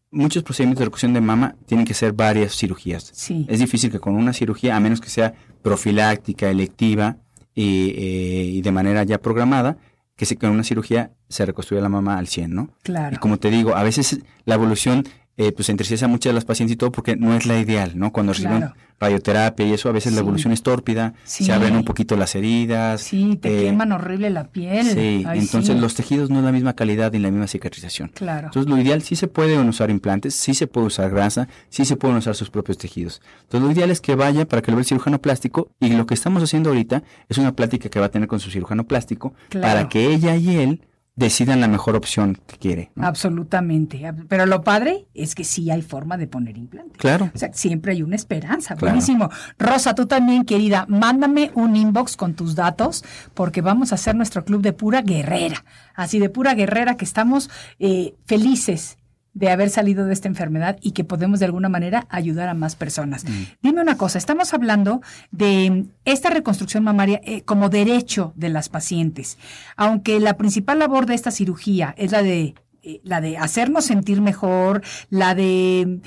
[0.09, 3.11] muchos procedimientos de reducción de mama tienen que ser varias cirugías.
[3.13, 3.45] Sí.
[3.49, 7.17] Es difícil que con una cirugía, a menos que sea profiláctica, electiva
[7.53, 9.77] y, eh, y de manera ya programada,
[10.15, 12.69] que se, con una cirugía se reconstruya la mama al 100, ¿no?
[12.83, 13.15] Claro.
[13.15, 15.03] Y como te digo, a veces la evolución
[15.39, 17.91] eh, pues entristece a muchas de las pacientes y todo porque no es la ideal,
[17.95, 18.11] ¿no?
[18.11, 18.73] Cuando reciben Claro.
[18.99, 21.45] radioterapia y eso, a veces la evolución es tórpida, Sí.
[21.45, 23.01] se abren un poquito las heridas.
[23.01, 24.87] Sí, te eh, queman horrible la piel.
[24.87, 25.79] Sí, Ay, entonces sí.
[25.79, 28.09] los tejidos no es la misma calidad ni la misma cicatrización.
[28.15, 28.47] Claro.
[28.47, 31.95] Entonces lo ideal sí se pueden usar implantes, sí se puede usar grasa, sí se
[31.97, 33.21] pueden usar sus propios tejidos.
[33.43, 36.07] Entonces lo ideal es que vaya para que lo vea el cirujano plástico y lo
[36.07, 39.35] que estamos haciendo ahorita es una plática que va a tener con su cirujano plástico
[39.49, 39.67] Claro.
[39.67, 40.81] para que ella y él
[41.17, 42.91] decidan la mejor opción que quiere.
[42.95, 43.07] ¿no?
[43.07, 44.01] Absolutamente.
[44.29, 46.97] Pero lo padre es que sí hay forma de poner implante.
[46.97, 47.31] Claro.
[47.33, 48.75] O sea, siempre hay una esperanza.
[48.75, 48.93] Claro.
[48.93, 49.29] Buenísimo.
[49.57, 53.03] Rosa, tú también, querida, mándame un inbox con tus datos
[53.33, 55.65] porque vamos a hacer nuestro club de pura guerrera.
[55.95, 57.49] Así de pura guerrera que estamos
[57.79, 58.97] eh, felices
[59.37, 62.75] de haber salido de esta enfermedad y que podemos de alguna manera ayudar a más
[62.75, 63.23] personas.
[63.61, 68.69] Dime una cosa, estamos hablando de mm, esta reconstrucción mamaria eh, como derecho de las
[68.69, 69.37] pacientes,
[69.75, 74.21] aunque la principal labor de esta cirugía es la de eh, la de hacernos sentir
[74.21, 75.99] mejor, la de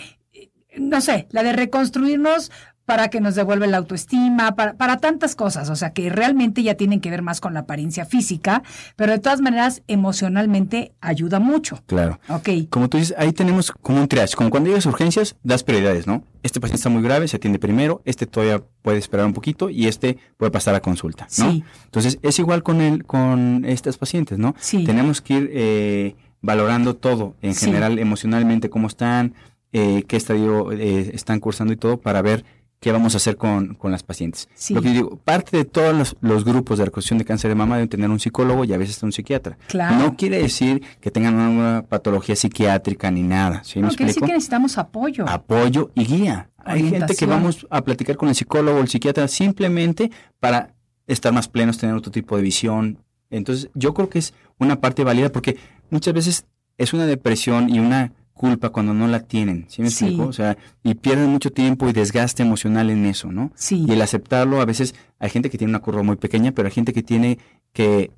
[0.77, 2.51] no sé, la de reconstruirnos
[2.91, 6.75] para que nos devuelva la autoestima, para, para tantas cosas, o sea, que realmente ya
[6.75, 8.65] tienen que ver más con la apariencia física,
[8.97, 11.79] pero de todas maneras emocionalmente ayuda mucho.
[11.87, 12.19] Claro.
[12.29, 14.35] Ok, Como tú dices, ahí tenemos como un triage.
[14.35, 16.25] Como cuando llegas a urgencias, das prioridades, ¿no?
[16.43, 19.87] Este paciente está muy grave, se atiende primero, este todavía puede esperar un poquito y
[19.87, 21.53] este puede pasar a consulta, ¿no?
[21.53, 21.63] Sí.
[21.85, 24.57] Entonces, es igual con el, con estas pacientes, ¿no?
[24.59, 24.83] Sí.
[24.83, 27.67] Tenemos que ir eh, valorando todo, en Sí.
[27.67, 29.35] general, emocionalmente, cómo están,
[29.73, 32.45] eh, qué estadio eh, están cursando y todo, para ver
[32.81, 34.49] qué vamos a hacer con, con las pacientes.
[34.55, 34.73] Sí.
[34.75, 37.77] Lo que digo, parte de todos los, los grupos de reconstrucción de cáncer de mama
[37.77, 39.59] deben tener un psicólogo y a veces un psiquiatra.
[39.69, 39.97] Claro.
[39.97, 43.63] No quiere decir que tengan una patología psiquiátrica ni nada.
[43.65, 44.27] ¿sí me no, quiere decir explico?
[44.27, 45.29] que necesitamos apoyo.
[45.29, 46.49] Apoyo y guía.
[46.65, 50.11] Hay gente que vamos a platicar con el psicólogo o el psiquiatra simplemente
[50.41, 50.75] para
[51.07, 52.99] estar más plenos, tener otro tipo de visión.
[53.31, 55.59] Entonces, yo creo que es una parte válida porque
[55.91, 56.47] muchas veces
[56.79, 60.05] es una depresión y una culpa cuando no la tienen, ¿sí me Sí.
[60.07, 60.29] explico?
[60.29, 63.53] O sea, y pierden mucho tiempo y desgaste emocional en eso, ¿no?
[63.55, 63.85] Sí.
[63.87, 66.73] Y el aceptarlo, a veces hay gente que tiene una curva muy pequeña, pero hay
[66.73, 67.39] gente que tiene
[67.75, 68.11] que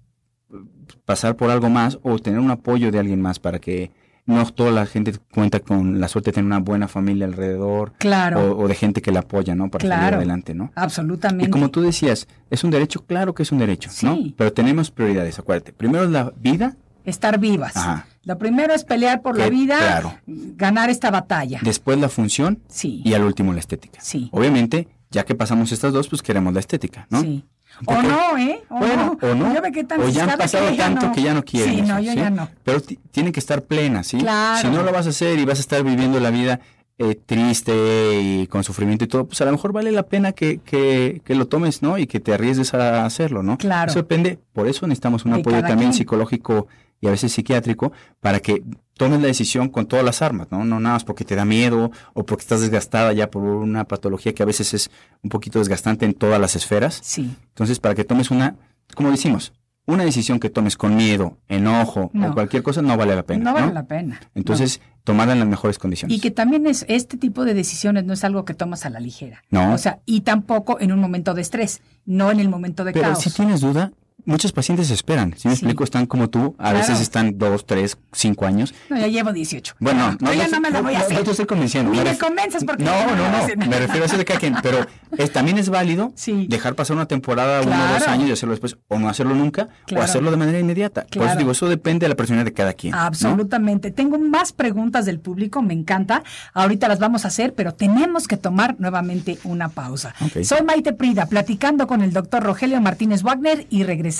[1.05, 3.91] pasar por algo más o tener un apoyo de alguien más para que
[4.25, 8.53] no toda la gente cuenta con la suerte de tener una buena familia alrededor Claro.
[8.53, 9.69] o, o de gente que la apoya, ¿no?
[9.71, 10.17] Para salir Claro.
[10.19, 10.71] adelante, ¿no?
[10.77, 11.49] Absolutamente.
[11.49, 13.05] Y como tú decías, ¿es un derecho?
[13.05, 14.15] Claro que es un derecho, ¿no?
[14.15, 14.35] Sí.
[14.39, 15.73] Pero tenemos prioridades, acuérdate.
[15.73, 17.77] Primero es la vida, Estar vivas.
[17.77, 18.07] Ajá.
[18.25, 20.15] Lo primero es pelear por la vida, claro.
[20.27, 21.59] ganar esta batalla.
[21.63, 23.03] después la función Sí.
[23.05, 24.01] y al último la estética.
[24.01, 24.29] Sí.
[24.33, 27.21] Obviamente, ya que pasamos estas dos, pues queremos la estética, ¿no?
[27.23, 27.45] Sí.
[27.87, 28.61] O no, ¿eh?
[28.69, 29.29] O Bueno, no.
[29.31, 31.13] o no, Yo me quedé tan o ya han pasado que tanto no.
[31.13, 31.75] que ya no quieren.
[31.75, 32.19] Sí, no, eso, yo ¿sí?
[32.19, 32.49] ya no.
[32.63, 34.19] Pero ti- tienen que estar plenas, ¿sí?
[34.19, 34.61] Claro.
[34.61, 36.61] Si no lo vas a hacer y vas a estar viviendo la vida
[36.99, 40.59] eh, triste y con sufrimiento y todo, pues a lo mejor vale la pena que,
[40.59, 41.99] que, que lo tomes, ¿no?
[41.99, 43.57] Y que te arriesgues a hacerlo, ¿no?
[43.59, 43.91] Claro.
[43.91, 45.95] Eso depende, por eso necesitamos un De apoyo también quien.
[45.95, 46.69] psicológico
[47.03, 48.63] y a veces psiquiátrico para que
[48.97, 50.65] tomes la decisión con todas las armas, ¿no?
[50.65, 54.33] No nada más porque te da miedo o porque estás desgastada ya por una patología
[54.35, 54.91] que a veces es
[55.23, 57.01] un poquito desgastante en todas las esferas.
[57.03, 57.35] Sí.
[57.49, 58.55] Entonces, para que tomes una,
[58.95, 59.53] como decimos,
[59.85, 62.31] una decisión que tomes con miedo, enojo No.
[62.31, 63.45] o cualquier cosa no vale la pena.
[63.51, 63.73] no vale ¿no?
[63.73, 64.21] la pena.
[64.37, 65.81] Entonces, tomarla en las mejores No.
[65.81, 66.17] condiciones.
[66.17, 69.01] Y que también es este tipo de decisiones no es algo que tomas a la
[69.01, 69.43] ligera.
[69.51, 69.75] No.
[69.75, 73.07] O sea, y tampoco en un momento de estrés, no en el momento de Pero
[73.07, 73.19] caos.
[73.25, 73.91] si tienes duda,
[74.25, 75.35] muchos pacientes esperan.
[75.37, 75.61] Si me Sí.
[75.65, 76.79] explico, están como tú, a Claro.
[76.79, 78.75] veces están dos, tres, cinco años.
[78.89, 79.75] No, ya llevo 18.
[79.81, 81.17] Bueno, Yo ya sé- no me la voy a no, hacer.
[81.19, 81.91] no te estoy convenciendo.
[81.93, 83.37] Ni Me me convences porque No, no me no, no.
[83.39, 83.57] hacer.
[83.59, 84.55] Me refiero a eso de cada quien.
[84.63, 84.87] Pero
[85.19, 86.47] es- también es válido Sí.
[86.49, 89.69] dejar pasar una temporada, uno o dos años y hacerlo después, o no hacerlo nunca,
[89.87, 90.03] Claro.
[90.03, 91.07] o hacerlo de manera inmediata.
[91.13, 92.93] Por eso digo, eso depende de la personalidad de cada quien.
[92.93, 93.01] ¿no?
[93.01, 93.91] Absolutamente.
[93.91, 96.23] Tengo más preguntas del público, me encanta.
[96.55, 100.15] Ahorita las vamos a hacer, pero tenemos que tomar nuevamente una pausa.
[100.45, 104.12] Soy Maite Prida, platicando con el doctor Rogelio Martínez Wagner y regresamos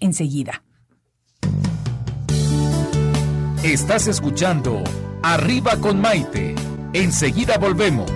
[0.00, 0.62] enseguida.
[3.62, 4.82] Estás escuchando
[5.22, 6.54] Arriba con Maite.
[6.92, 8.10] Enseguida volvemos.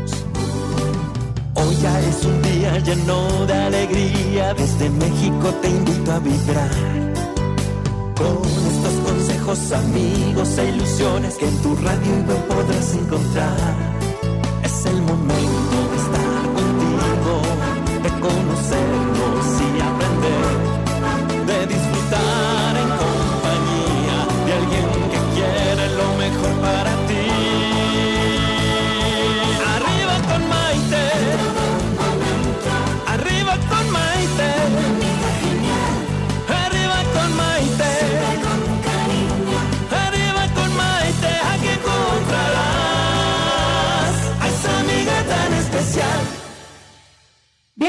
[1.55, 6.71] Hoy ya es un día lleno de alegría, desde México te invito a vibrar.
[8.17, 13.77] Con estos consejos, amigos e ilusiones que en tu radio y web podrás encontrar.
[14.63, 17.43] Es el momento de estar contigo,
[18.03, 18.88] de conocernos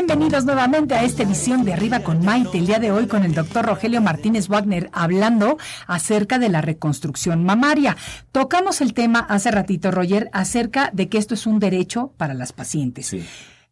[0.09, 3.35] Bienvenidos nuevamente a esta edición de Arriba con Maite, el día de hoy con el
[3.35, 7.95] doctor Rogelio Martínez Wagner hablando acerca de la reconstrucción mamaria.
[8.31, 12.53] Tocamos el tema hace ratito, Roger, acerca de que esto es un derecho para las
[12.53, 13.05] pacientes.
[13.05, 13.23] Sí.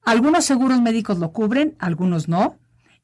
[0.03, 2.59] Algunos seguros médicos lo cubren, algunos no.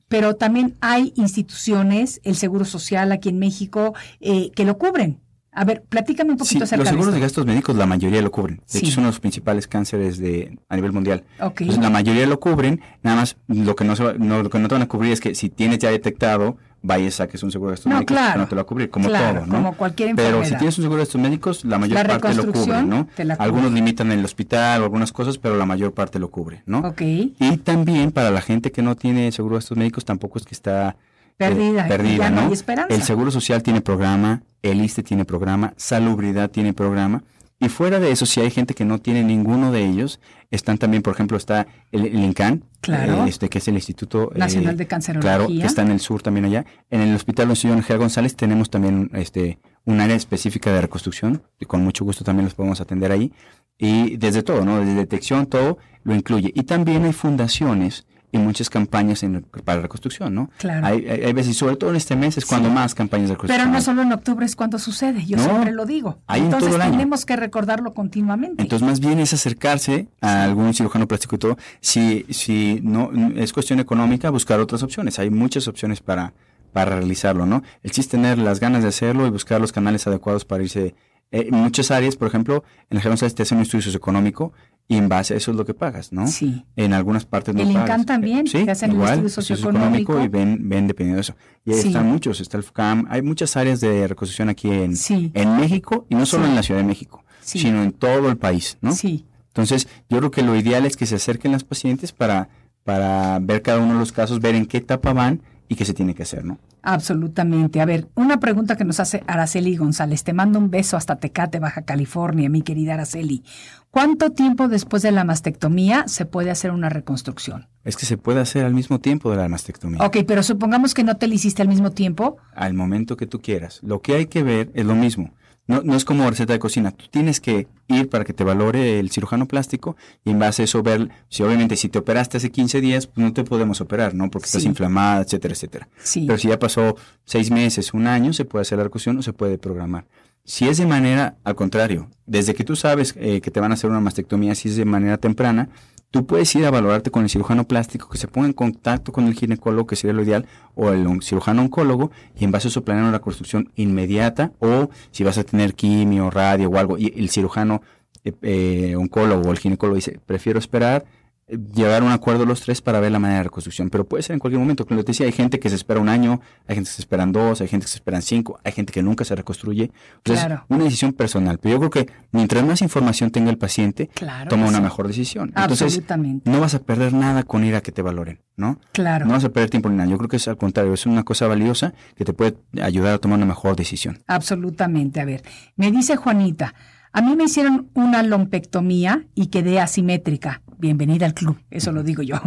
[0.08, 5.23] Pero también hay instituciones, el Seguro Social aquí en México, eh, que lo cubren.
[5.56, 8.32] A ver, platícame un Sí, poquito acerca los seguros de gastos médicos la mayoría lo
[8.32, 8.58] cubren.
[8.58, 8.78] De Sí.
[8.80, 11.24] hecho, son los principales cánceres de, a nivel mundial.
[11.40, 11.62] Ok.
[11.62, 12.82] Entonces, la mayoría lo cubren.
[13.04, 15.12] Nada más lo que no, se va- no- lo que no te van a cubrir
[15.12, 17.96] es que si tienes ya detectado, vayas a que es un seguro de gastos No,
[17.98, 18.42] médicos, claro.
[18.42, 19.54] no te lo va a cubrir, como Claro, todo, ¿no?
[19.56, 20.58] como cualquier Pero si enfermedad.
[20.60, 23.08] tienes un seguro de gastos médicos, la mayor La parte lo cubre, ¿no?
[23.08, 23.36] cubre.
[23.40, 26.80] Algunos limitan el hospital o algunas cosas, pero la mayor parte lo cubre, ¿no?
[26.80, 27.02] Ok.
[27.02, 30.56] Y también para la gente que no tiene seguro de gastos médicos, tampoco es que
[30.56, 30.98] está
[31.46, 32.48] eh, Perdida, perdida no ¿no?
[32.48, 32.94] hay esperanza.
[32.96, 37.24] El Seguro Social tiene programa, el ISTE tiene programa, Salubridad tiene programa.
[37.60, 40.20] Y fuera de eso, si hay gente que no tiene ninguno de ellos,
[40.52, 43.26] están también, por ejemplo, está el, el INCAN, Claro.
[43.26, 45.38] eh, este, que es el Instituto eh, Nacional de Cancerología.
[45.38, 46.66] Claro, que está en el sur también allá.
[46.90, 47.98] En el Hospital Don G.
[47.98, 52.54] González tenemos también este, un área específica de reconstrucción, y con mucho gusto también los
[52.54, 53.32] podemos atender ahí.
[53.78, 54.80] Y desde todo, ¿no?
[54.80, 56.52] Desde detección, todo lo incluye.
[56.54, 60.50] Y también hay fundaciones y muchas campañas en- para reconstrucción, ¿no?
[60.58, 60.86] Claro.
[60.86, 63.36] Hay, hay, hay veces, y sobre todo en este mes, es cuando más campañas de
[63.36, 63.68] reconstrucción.
[63.68, 66.18] Pero no solo en octubre es cuando sucede, yo No, siempre lo digo.
[66.28, 66.92] hay en Entonces todo el año.
[66.94, 68.62] tenemos que recordarlo continuamente.
[68.62, 71.58] Entonces, más bien es acercarse a algún cirujano plástico y todo.
[71.80, 75.20] Si, si no es cuestión económica, buscar otras opciones.
[75.20, 76.34] Hay muchas opciones para,
[76.74, 77.62] para realizarlo, ¿no?
[77.84, 80.96] El chiste es tener las ganas de hacerlo y buscar los canales adecuados para irse.
[81.32, 84.54] eh, en muchas áreas, por ejemplo, en las González te hacen un estudio socioeconómico
[84.88, 86.28] y en base a eso es lo que pagas, ¿no?
[86.28, 86.66] Sí.
[86.76, 87.82] En algunas partes no El pagas.
[87.90, 90.22] INCAN también, sí, te hacen el igual, estudio socioeconómico.
[90.22, 91.36] y ven, ven dependiendo de eso.
[91.66, 91.88] Y ahí Sí.
[91.88, 95.32] están muchos, está el FCAM, hay muchas áreas de reconstrucción aquí en, Sí.
[95.34, 98.78] en México y no solo en la Ciudad de México, sino en todo el país,
[98.82, 98.92] ¿no?
[98.94, 99.26] Sí.
[99.48, 102.50] Entonces, yo creo que lo ideal es que se acerquen las pacientes para,
[102.84, 105.94] para ver cada uno de los casos, ver en qué etapa van y qué se
[105.94, 106.58] tiene que hacer, ¿no?
[106.84, 107.80] Absolutamente.
[107.80, 110.24] A ver, una pregunta que nos hace Araceli González.
[110.24, 113.44] Te mando un beso hasta Tecate, Baja California, mi querida Araceli.
[113.90, 117.68] ¿Cuánto tiempo después de la mastectomía se puede hacer una reconstrucción?
[117.86, 120.04] Es que se puede hacer al mismo tiempo de la mastectomía.
[120.04, 122.38] Ok, pero supongamos que no te la hiciste al mismo tiempo.
[122.54, 123.80] Al momento que tú quieras.
[123.82, 125.32] Lo que hay que ver es lo mismo.
[125.66, 126.92] No, no es como receta de cocina.
[126.92, 129.96] Tú tienes que ir para que te valore el cirujano plástico
[130.26, 133.26] y en base a eso ver si obviamente si te operaste hace 15 días, pues
[133.26, 134.30] no te podemos operar, ¿no?
[134.30, 135.88] Porque estás inflamada, etcétera, etcétera.
[136.04, 136.26] Sí.
[136.28, 139.32] Pero si ya pasó seis meses, un año, se puede hacer la reconstrucción o se
[139.32, 140.06] puede programar.
[140.46, 143.76] Si es de manera, al contrario, desde que tú sabes eh, que te van a
[143.76, 145.70] hacer una mastectomía, si es de manera temprana,
[146.14, 149.26] tú puedes ir a valorarte con el cirujano plástico, que se ponga en contacto con
[149.26, 150.46] el ginecólogo, que sería lo ideal,
[150.76, 155.24] o el cirujano oncólogo, y en base a eso planear una reconstrucción inmediata, o si
[155.24, 157.82] vas a tener quimio, radio o algo, y el cirujano
[158.24, 161.04] eh, eh, oncólogo o el ginecólogo dice, prefiero esperar,
[161.48, 163.90] llegar a un acuerdo los tres para ver la manera de reconstrucción.
[163.90, 164.86] Pero puede ser en cualquier momento.
[164.86, 167.32] Como te decía, hay gente que se espera un año, hay gente que se esperan
[167.32, 169.92] dos, hay gente que se esperan cinco, hay gente que nunca se reconstruye.
[170.18, 170.66] Entonces, Claro.
[170.70, 171.60] una decisión personal.
[171.60, 174.84] Pero yo creo que mientras más información tenga el paciente, Claro toma una sí.
[174.84, 175.50] mejor decisión.
[175.56, 176.50] Entonces, Absolutamente.
[176.50, 178.80] no vas a perder nada con ir a que te valoren, ¿no?
[178.94, 179.26] Claro.
[179.26, 180.10] No vas a perder tiempo ni nada.
[180.10, 183.18] Yo creo que es al contrario, es una cosa valiosa que te puede ayudar a
[183.20, 184.24] tomar una mejor decisión.
[184.28, 185.20] Absolutamente.
[185.20, 185.44] A ver,
[185.76, 186.74] me dice Juanita,
[187.14, 190.64] a mí me hicieron una lompectomía y quedé asimétrica.
[190.80, 192.42] Bienvenida al club, eso lo digo yo.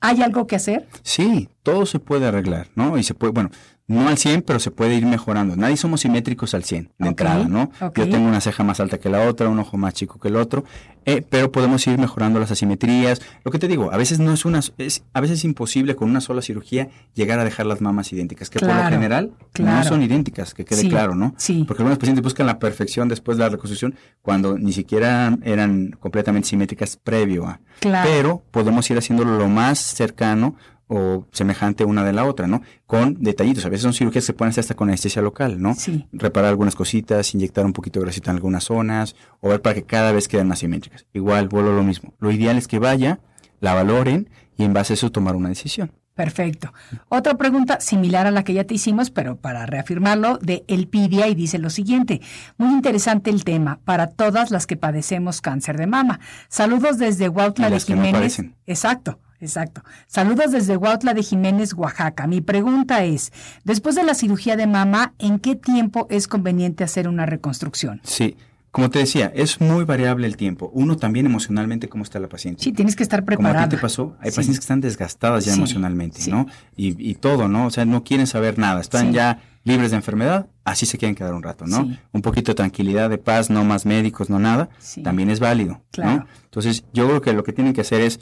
[0.00, 0.86] ¿Hay algo que hacer?
[1.02, 2.98] Sí, todo se puede arreglar, ¿no?
[2.98, 3.50] Y se puede, bueno,
[3.92, 5.56] no al 100, pero se puede ir mejorando.
[5.56, 7.70] Nadie somos simétricos al 100 de entrada, ¿no?
[7.94, 10.36] Yo tengo una ceja más alta que la otra, un ojo más chico que el
[10.36, 10.64] otro,
[11.04, 13.20] eh, pero podemos ir mejorando las asimetrías.
[13.44, 16.08] Lo que te digo, a veces no es una, es, a veces es imposible con
[16.10, 19.84] una sola cirugía llegar a dejar las mamas idénticas, que por lo Claro, general no
[19.84, 21.34] son idénticas, que quede Sí, claro, ¿no?
[21.36, 21.64] sí.
[21.66, 26.48] Porque algunos pacientes buscan la perfección después de la reconstrucción cuando ni siquiera eran completamente
[26.48, 27.60] simétricas previo a.
[27.80, 28.08] Claro.
[28.10, 30.56] Pero podemos ir haciéndolo lo más cercano
[30.94, 32.60] o semejante una de la otra, ¿no?
[32.86, 33.64] Con detallitos.
[33.64, 35.74] A veces son cirugías que se pueden hacer hasta con anestesia local, ¿no?
[35.74, 36.06] Sí.
[36.12, 39.84] Reparar algunas cositas, inyectar un poquito de grasita en algunas zonas, o ver para que
[39.84, 41.06] cada vez queden más simétricas.
[41.14, 42.12] Igual, vuelvo lo mismo.
[42.18, 43.20] Lo ideal es que vaya,
[43.60, 44.28] la valoren
[44.58, 45.92] y en base a eso tomar una decisión.
[46.14, 46.74] Perfecto.
[47.08, 51.34] Otra pregunta similar a la que ya te hicimos, pero para reafirmarlo, de Elpidia y
[51.34, 52.20] dice lo siguiente.
[52.58, 56.20] Muy interesante el tema para todas las que padecemos cáncer de mama.
[56.48, 58.42] Saludos desde Huautla de no Jiménez.
[58.66, 59.82] Exacto, exacto.
[60.06, 62.26] Saludos desde Huautla de Jiménez, Oaxaca.
[62.26, 63.32] Mi pregunta es,
[63.64, 68.00] después de la cirugía de mama, ¿en qué tiempo es conveniente hacer una reconstrucción?
[68.04, 68.36] Sí.
[68.70, 70.70] Como te decía, es muy variable el tiempo.
[70.72, 72.62] Uno también emocionalmente, cómo está la paciente.
[72.64, 73.64] Sí, tienes que estar Como preparada.
[73.64, 74.36] a ti te pasó, hay Sí.
[74.36, 76.30] pacientes que están desgastadas ya Sí, emocionalmente, sí.
[76.30, 76.46] ¿no?
[76.74, 77.66] Y, y todo, ¿no?
[77.66, 81.34] O sea, no quieren saber nada, están ya libres de enfermedad, así se quieren quedar
[81.34, 81.84] un rato, ¿no?
[81.84, 81.98] Sí.
[82.12, 85.02] Un poquito de tranquilidad, de paz, no más médicos, no nada, Sí.
[85.02, 86.10] también es válido, Claro.
[86.20, 86.26] ¿no?
[86.44, 88.20] Entonces, yo creo que lo que tienen que hacer es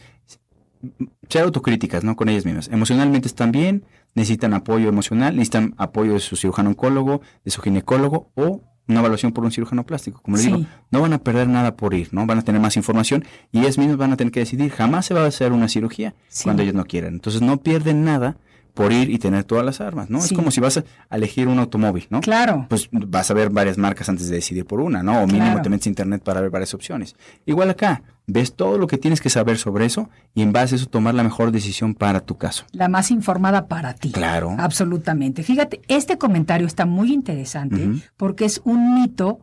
[1.29, 2.17] ser autocríticas, ¿no?
[2.17, 2.69] Con ellas mismas.
[2.69, 8.31] Emocionalmente están bien, necesitan apoyo emocional, necesitan apoyo de su cirujano oncólogo, de su ginecólogo
[8.35, 10.21] o una evaluación por un cirujano plástico.
[10.23, 10.53] Como les Sí.
[10.53, 12.27] digo, no van a perder nada por ir, ¿no?
[12.27, 14.71] Van a tener más información y ellas mismas van a tener que decidir.
[14.73, 16.45] Jamás se va a hacer una cirugía Sí.
[16.45, 17.15] cuando ellas no quieran.
[17.15, 18.37] Entonces no pierden nada
[18.75, 20.21] por ir y tener todas las armas, ¿no?
[20.21, 20.27] Sí.
[20.27, 22.21] Es como si vas a elegir un automóvil, ¿no?
[22.21, 22.67] Claro.
[22.69, 25.23] Pues vas a ver varias marcas antes de decidir por una, ¿no?
[25.23, 25.63] O mínimo Claro.
[25.63, 27.17] te metes a internet para ver varias opciones.
[27.47, 30.77] Igual acá, ves todo lo que tienes que saber sobre eso y en base a
[30.77, 32.65] eso tomar la mejor decisión para tu caso.
[32.73, 34.13] la más informada para ti.
[34.13, 34.55] Claro.
[34.59, 35.43] Absolutamente.
[35.43, 39.41] Fíjate, este comentario está muy interesante porque es un mito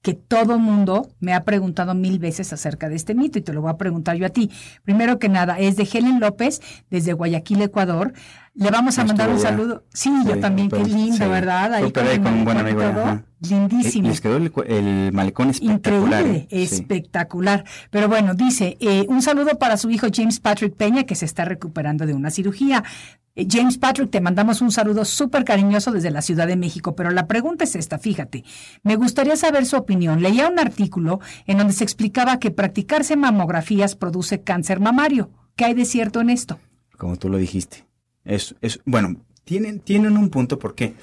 [0.00, 3.62] que todo mundo me ha preguntado mil veces acerca de este mito y te lo
[3.62, 4.48] voy a preguntar yo a ti.
[4.84, 8.12] Primero que nada, es de Helen López desde Guayaquil, Ecuador.
[8.58, 9.84] Le vamos a No mandar un saludo.
[9.92, 11.30] Sí, yo también, qué lindo, sí.
[11.30, 11.74] ¿verdad?
[11.74, 13.02] Ahí con un buen malecón y amigo, todo.
[13.04, 13.24] ajá.
[13.48, 14.08] Lindísimo.
[14.08, 16.22] Les quedó el, malecón espectacular.
[16.22, 16.48] Increíble.
[16.50, 16.62] Sí.
[16.62, 17.64] espectacular.
[17.90, 21.44] Pero bueno, dice, eh, un saludo para su hijo James Patrick Peña, que se está
[21.44, 22.82] recuperando de una cirugía.
[23.36, 27.12] Eh, James Patrick, te mandamos un saludo súper cariñoso desde la Ciudad de México, pero
[27.12, 28.42] la pregunta es esta, fíjate.
[28.82, 30.20] Me gustaría saber su opinión.
[30.20, 35.30] Leía un artículo en donde se explicaba que practicarse mamografías produce cáncer mamario.
[35.54, 36.58] ¿Qué hay de cierto en esto?
[36.96, 37.87] Como tú lo dijiste.
[38.28, 40.94] Es, es, bueno, tienen, tienen un punto porque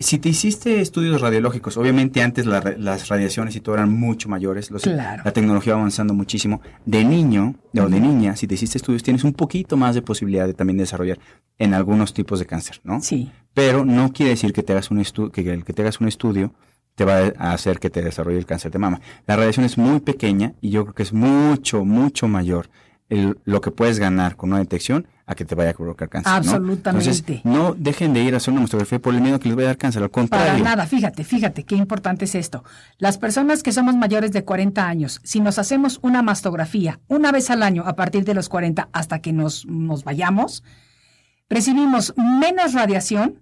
[0.00, 4.70] si te hiciste estudios radiológicos, obviamente antes la las radiaciones y todo eran mucho mayores,
[4.70, 5.22] los- Claro.
[5.24, 6.60] la tecnología va avanzando muchísimo.
[6.86, 10.46] De niño o de niña, si te hiciste estudios, tienes un poquito más de posibilidad
[10.46, 11.18] de también desarrollar
[11.58, 13.00] en algunos tipos de cáncer, ¿no?
[13.00, 16.00] Sí, Pero no quiere decir que te hagas un estudio, que el que te hagas
[16.00, 16.52] un estudio
[16.94, 19.00] te va a hacer que te desarrolle el cáncer de mama.
[19.26, 22.68] La radiación es muy pequeña y yo creo que es mucho, mucho mayor
[23.08, 26.30] el- lo que puedes ganar con una detección a que te vaya a provocar cáncer.
[26.32, 26.36] ¿no?
[26.38, 27.08] Absolutamente.
[27.10, 29.68] Entonces, no dejen de ir a hacer una mastografía por el miedo que les vaya
[29.68, 30.02] a dar cáncer.
[30.02, 30.52] Al contrario.
[30.52, 32.64] Para nada, fíjate, fíjate, qué importante es esto.
[32.98, 37.50] Las personas que somos mayores de 40 años, si nos hacemos una mastografía una vez
[37.50, 40.62] al año a partir de los 40 hasta que nos, nos vayamos,
[41.50, 43.40] recibimos menos radiación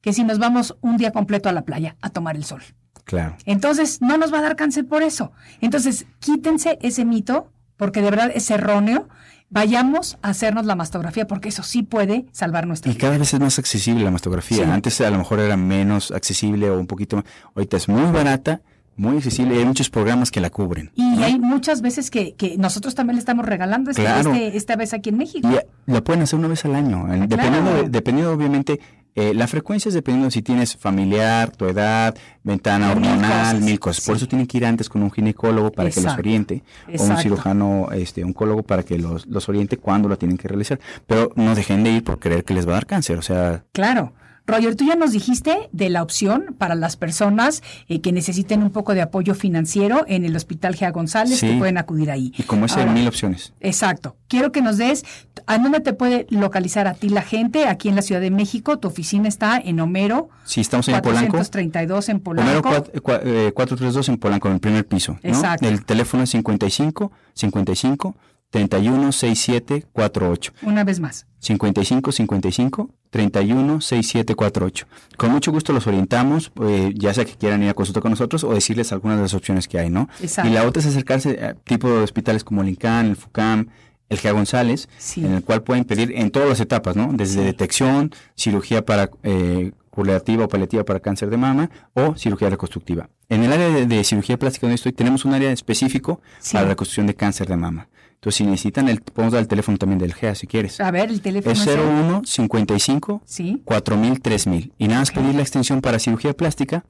[0.00, 2.62] que si nos vamos un día completo a la playa a tomar el sol.
[3.04, 3.36] Claro.
[3.44, 5.32] Entonces, no nos va a dar cáncer por eso.
[5.60, 9.08] Entonces, quítense ese mito, porque de verdad es erróneo.
[9.48, 13.06] Vayamos a hacernos la mastografía, porque eso sí puede salvar nuestra Y vida.
[13.06, 14.64] cada vez es más accesible la mastografía.
[14.64, 14.70] Sí.
[14.70, 17.24] Antes a lo mejor era menos accesible o un poquito más.
[17.54, 18.60] Ahorita es muy barata,
[18.96, 20.90] muy accesible y hay muchos programas que la cubren.
[20.96, 24.32] Y hay muchas veces que, que nosotros también le estamos regalando este, Claro.
[24.34, 25.48] este- esta vez aquí en México.
[25.48, 27.82] Y eh, lo pueden hacer una vez al año, dependiendo, claro.
[27.84, 28.80] de- dependiendo obviamente,
[29.16, 32.14] eh, la frecuencia es dependiendo de si tienes familiar, tu edad,
[32.44, 34.04] ventana hormonal, mil cosas.
[34.04, 34.18] Por sí.
[34.18, 36.94] eso tienen que ir antes con un ginecólogo para que los Exacto, oriente, o un
[36.94, 37.22] exacto.
[37.22, 40.78] cirujano, este, oncólogo para que los, los oriente cuándo la tienen que realizar.
[41.06, 43.64] Pero no dejen de ir por creer que les va a dar cáncer, o sea,
[43.72, 44.12] Claro,
[44.46, 48.70] Roger, tú ya nos dijiste de la opción para las personas eh, que necesiten un
[48.70, 51.48] poco de apoyo financiero en el Hospital Gea González, Sí.
[51.48, 52.32] que pueden acudir ahí.
[52.38, 53.52] Y como es en mil opciones.
[53.60, 54.16] Exacto.
[54.28, 55.04] Quiero que nos des,
[55.46, 57.66] ¿a dónde te puede localizar a ti la gente?
[57.66, 60.28] Aquí en la Ciudad de México, tu oficina está en Homero.
[60.44, 61.32] Sí, estamos en Polanco.
[61.32, 62.68] 432 en Homero Polanco.
[62.70, 65.18] cuat- cua- eh, 432 en Polanco, en el primer piso.
[65.22, 65.28] ¿no?
[65.30, 65.66] Exacto.
[65.68, 68.14] El teléfono es 55 55
[68.50, 70.52] 31 67 48.
[70.62, 71.26] Una vez más.
[71.40, 74.86] 55 55 31 67 48.
[75.16, 78.44] Con mucho gusto los orientamos, eh, ya sea que quieran ir a consulta con nosotros
[78.44, 80.08] o decirles algunas de las opciones que hay, ¿no?
[80.20, 80.50] Exacto.
[80.50, 83.68] Y la otra es acercarse a tipo de hospitales como el INCAN, el FUCAM,
[84.08, 85.24] el GEA González, Sí.
[85.24, 87.10] en el cual pueden pedir en todas las etapas, ¿no?
[87.12, 93.08] Desde detección, cirugía para eh, curativa o paliativa para cáncer de mama o cirugía reconstructiva.
[93.28, 96.52] En el área de, de cirugía plástica donde estoy, tenemos un área específico Sí.
[96.52, 97.88] para la reconstrucción de cáncer de mama.
[98.16, 100.80] Entonces, si necesitan, el, podemos dar el teléfono también del GEA si quieres.
[100.80, 103.62] A ver, el teléfono Es el- 01 55 Sí.
[103.64, 106.84] 4000 3000 y nada más pedir la extensión para cirugía plástica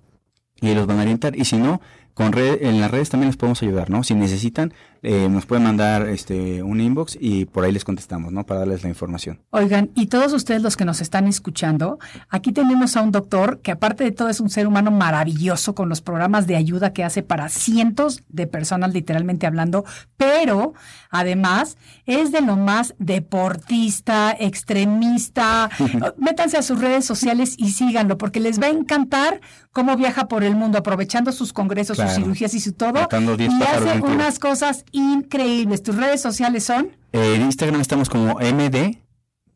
[0.61, 1.81] y los van a orientar y si no
[2.17, 4.73] con red, en las redes también les podemos ayudar no si necesitan
[5.09, 8.83] eh, nos pueden mandar este un inbox y por ahí les contestamos no para darles
[8.83, 9.41] la información.
[9.51, 13.71] Oigan, y todos ustedes los que nos están escuchando, aquí tenemos a un doctor que
[13.71, 17.23] aparte de todo es un ser humano maravilloso con los programas de ayuda que hace
[17.23, 19.85] para cientos de personas literalmente hablando,
[20.17, 20.75] pero
[21.11, 25.71] además es de lo más deportista, extremista.
[26.17, 29.41] Métanse a sus redes sociales y síganlo porque les va a encantar
[29.71, 32.23] cómo viaja por el mundo aprovechando sus congresos, Claro.
[32.23, 32.93] cirugías y su todo.
[32.93, 35.83] Matando 10 Y hace unas cosas increíbles.
[35.83, 36.91] ¿Tus redes sociales son?
[37.13, 38.99] En Instagram estamos como MD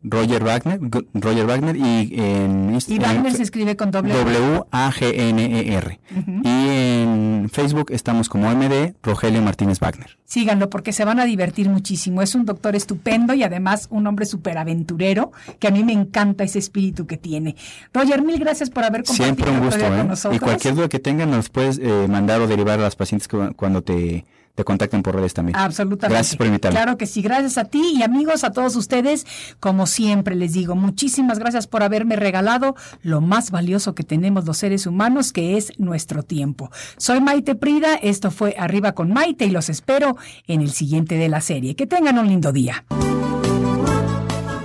[0.02, 0.80] Roger Wagner
[1.12, 5.74] Roger Wagner y en Y Wagner se escribe con doble W A G N E
[5.74, 6.00] R
[6.42, 11.68] y en Facebook estamos como MD Rogelio Martínez Wagner Síganlo porque se van a divertir
[11.68, 12.22] muchísimo.
[12.22, 16.44] Es un doctor estupendo y además un hombre súper aventurero que a mí me encanta
[16.44, 17.56] ese espíritu que tiene.
[17.92, 20.04] Roger, mil gracias por haber compartido Siempre un gusto, día con ¿eh?
[20.04, 20.36] nosotros.
[20.36, 23.52] Y cualquier duda que tengan nos puedes eh, mandar o derivar a las pacientes cu-
[23.56, 24.24] cuando te,
[24.54, 25.56] te contacten por redes también.
[25.56, 26.14] Absolutamente.
[26.14, 26.76] Gracias por invitarme.
[26.76, 27.22] Claro que sí.
[27.22, 29.26] Gracias a ti y amigos, a todos ustedes.
[29.58, 34.58] Como siempre les digo, muchísimas gracias por haberme regalado lo más valioso que tenemos los
[34.58, 36.70] seres humanos, que es nuestro tiempo.
[36.96, 37.94] Soy Maite Prida.
[37.94, 41.74] Esto fue Arriba con Maite y los espero en el siguiente de la serie.
[41.74, 42.84] Que tengan un lindo día.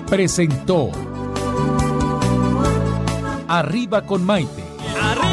[0.09, 0.91] presentó
[3.47, 4.63] Arriba con Maite.
[5.01, 5.24] Arriba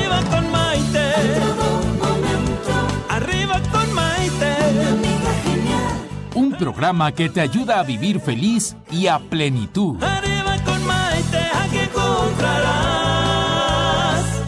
[6.63, 10.01] programa que te ayuda a vivir feliz y a plenitud.
[10.01, 12.63] Arriba con Maite, aquí encontrarás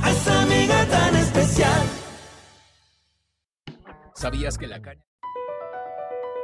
[0.00, 1.82] a esa amiga tan especial.
[4.14, 5.02] ¿Sabías que la caña...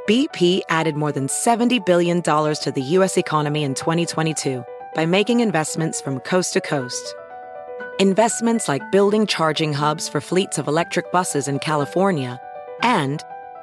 [0.07, 3.17] BP added more than $70 billion to the U.S.
[3.17, 7.15] economy in 2022 by making investments from coast to coast.
[7.97, 12.41] Investments like building charging hubs for fleets of electric buses in California
[12.81, 13.23] and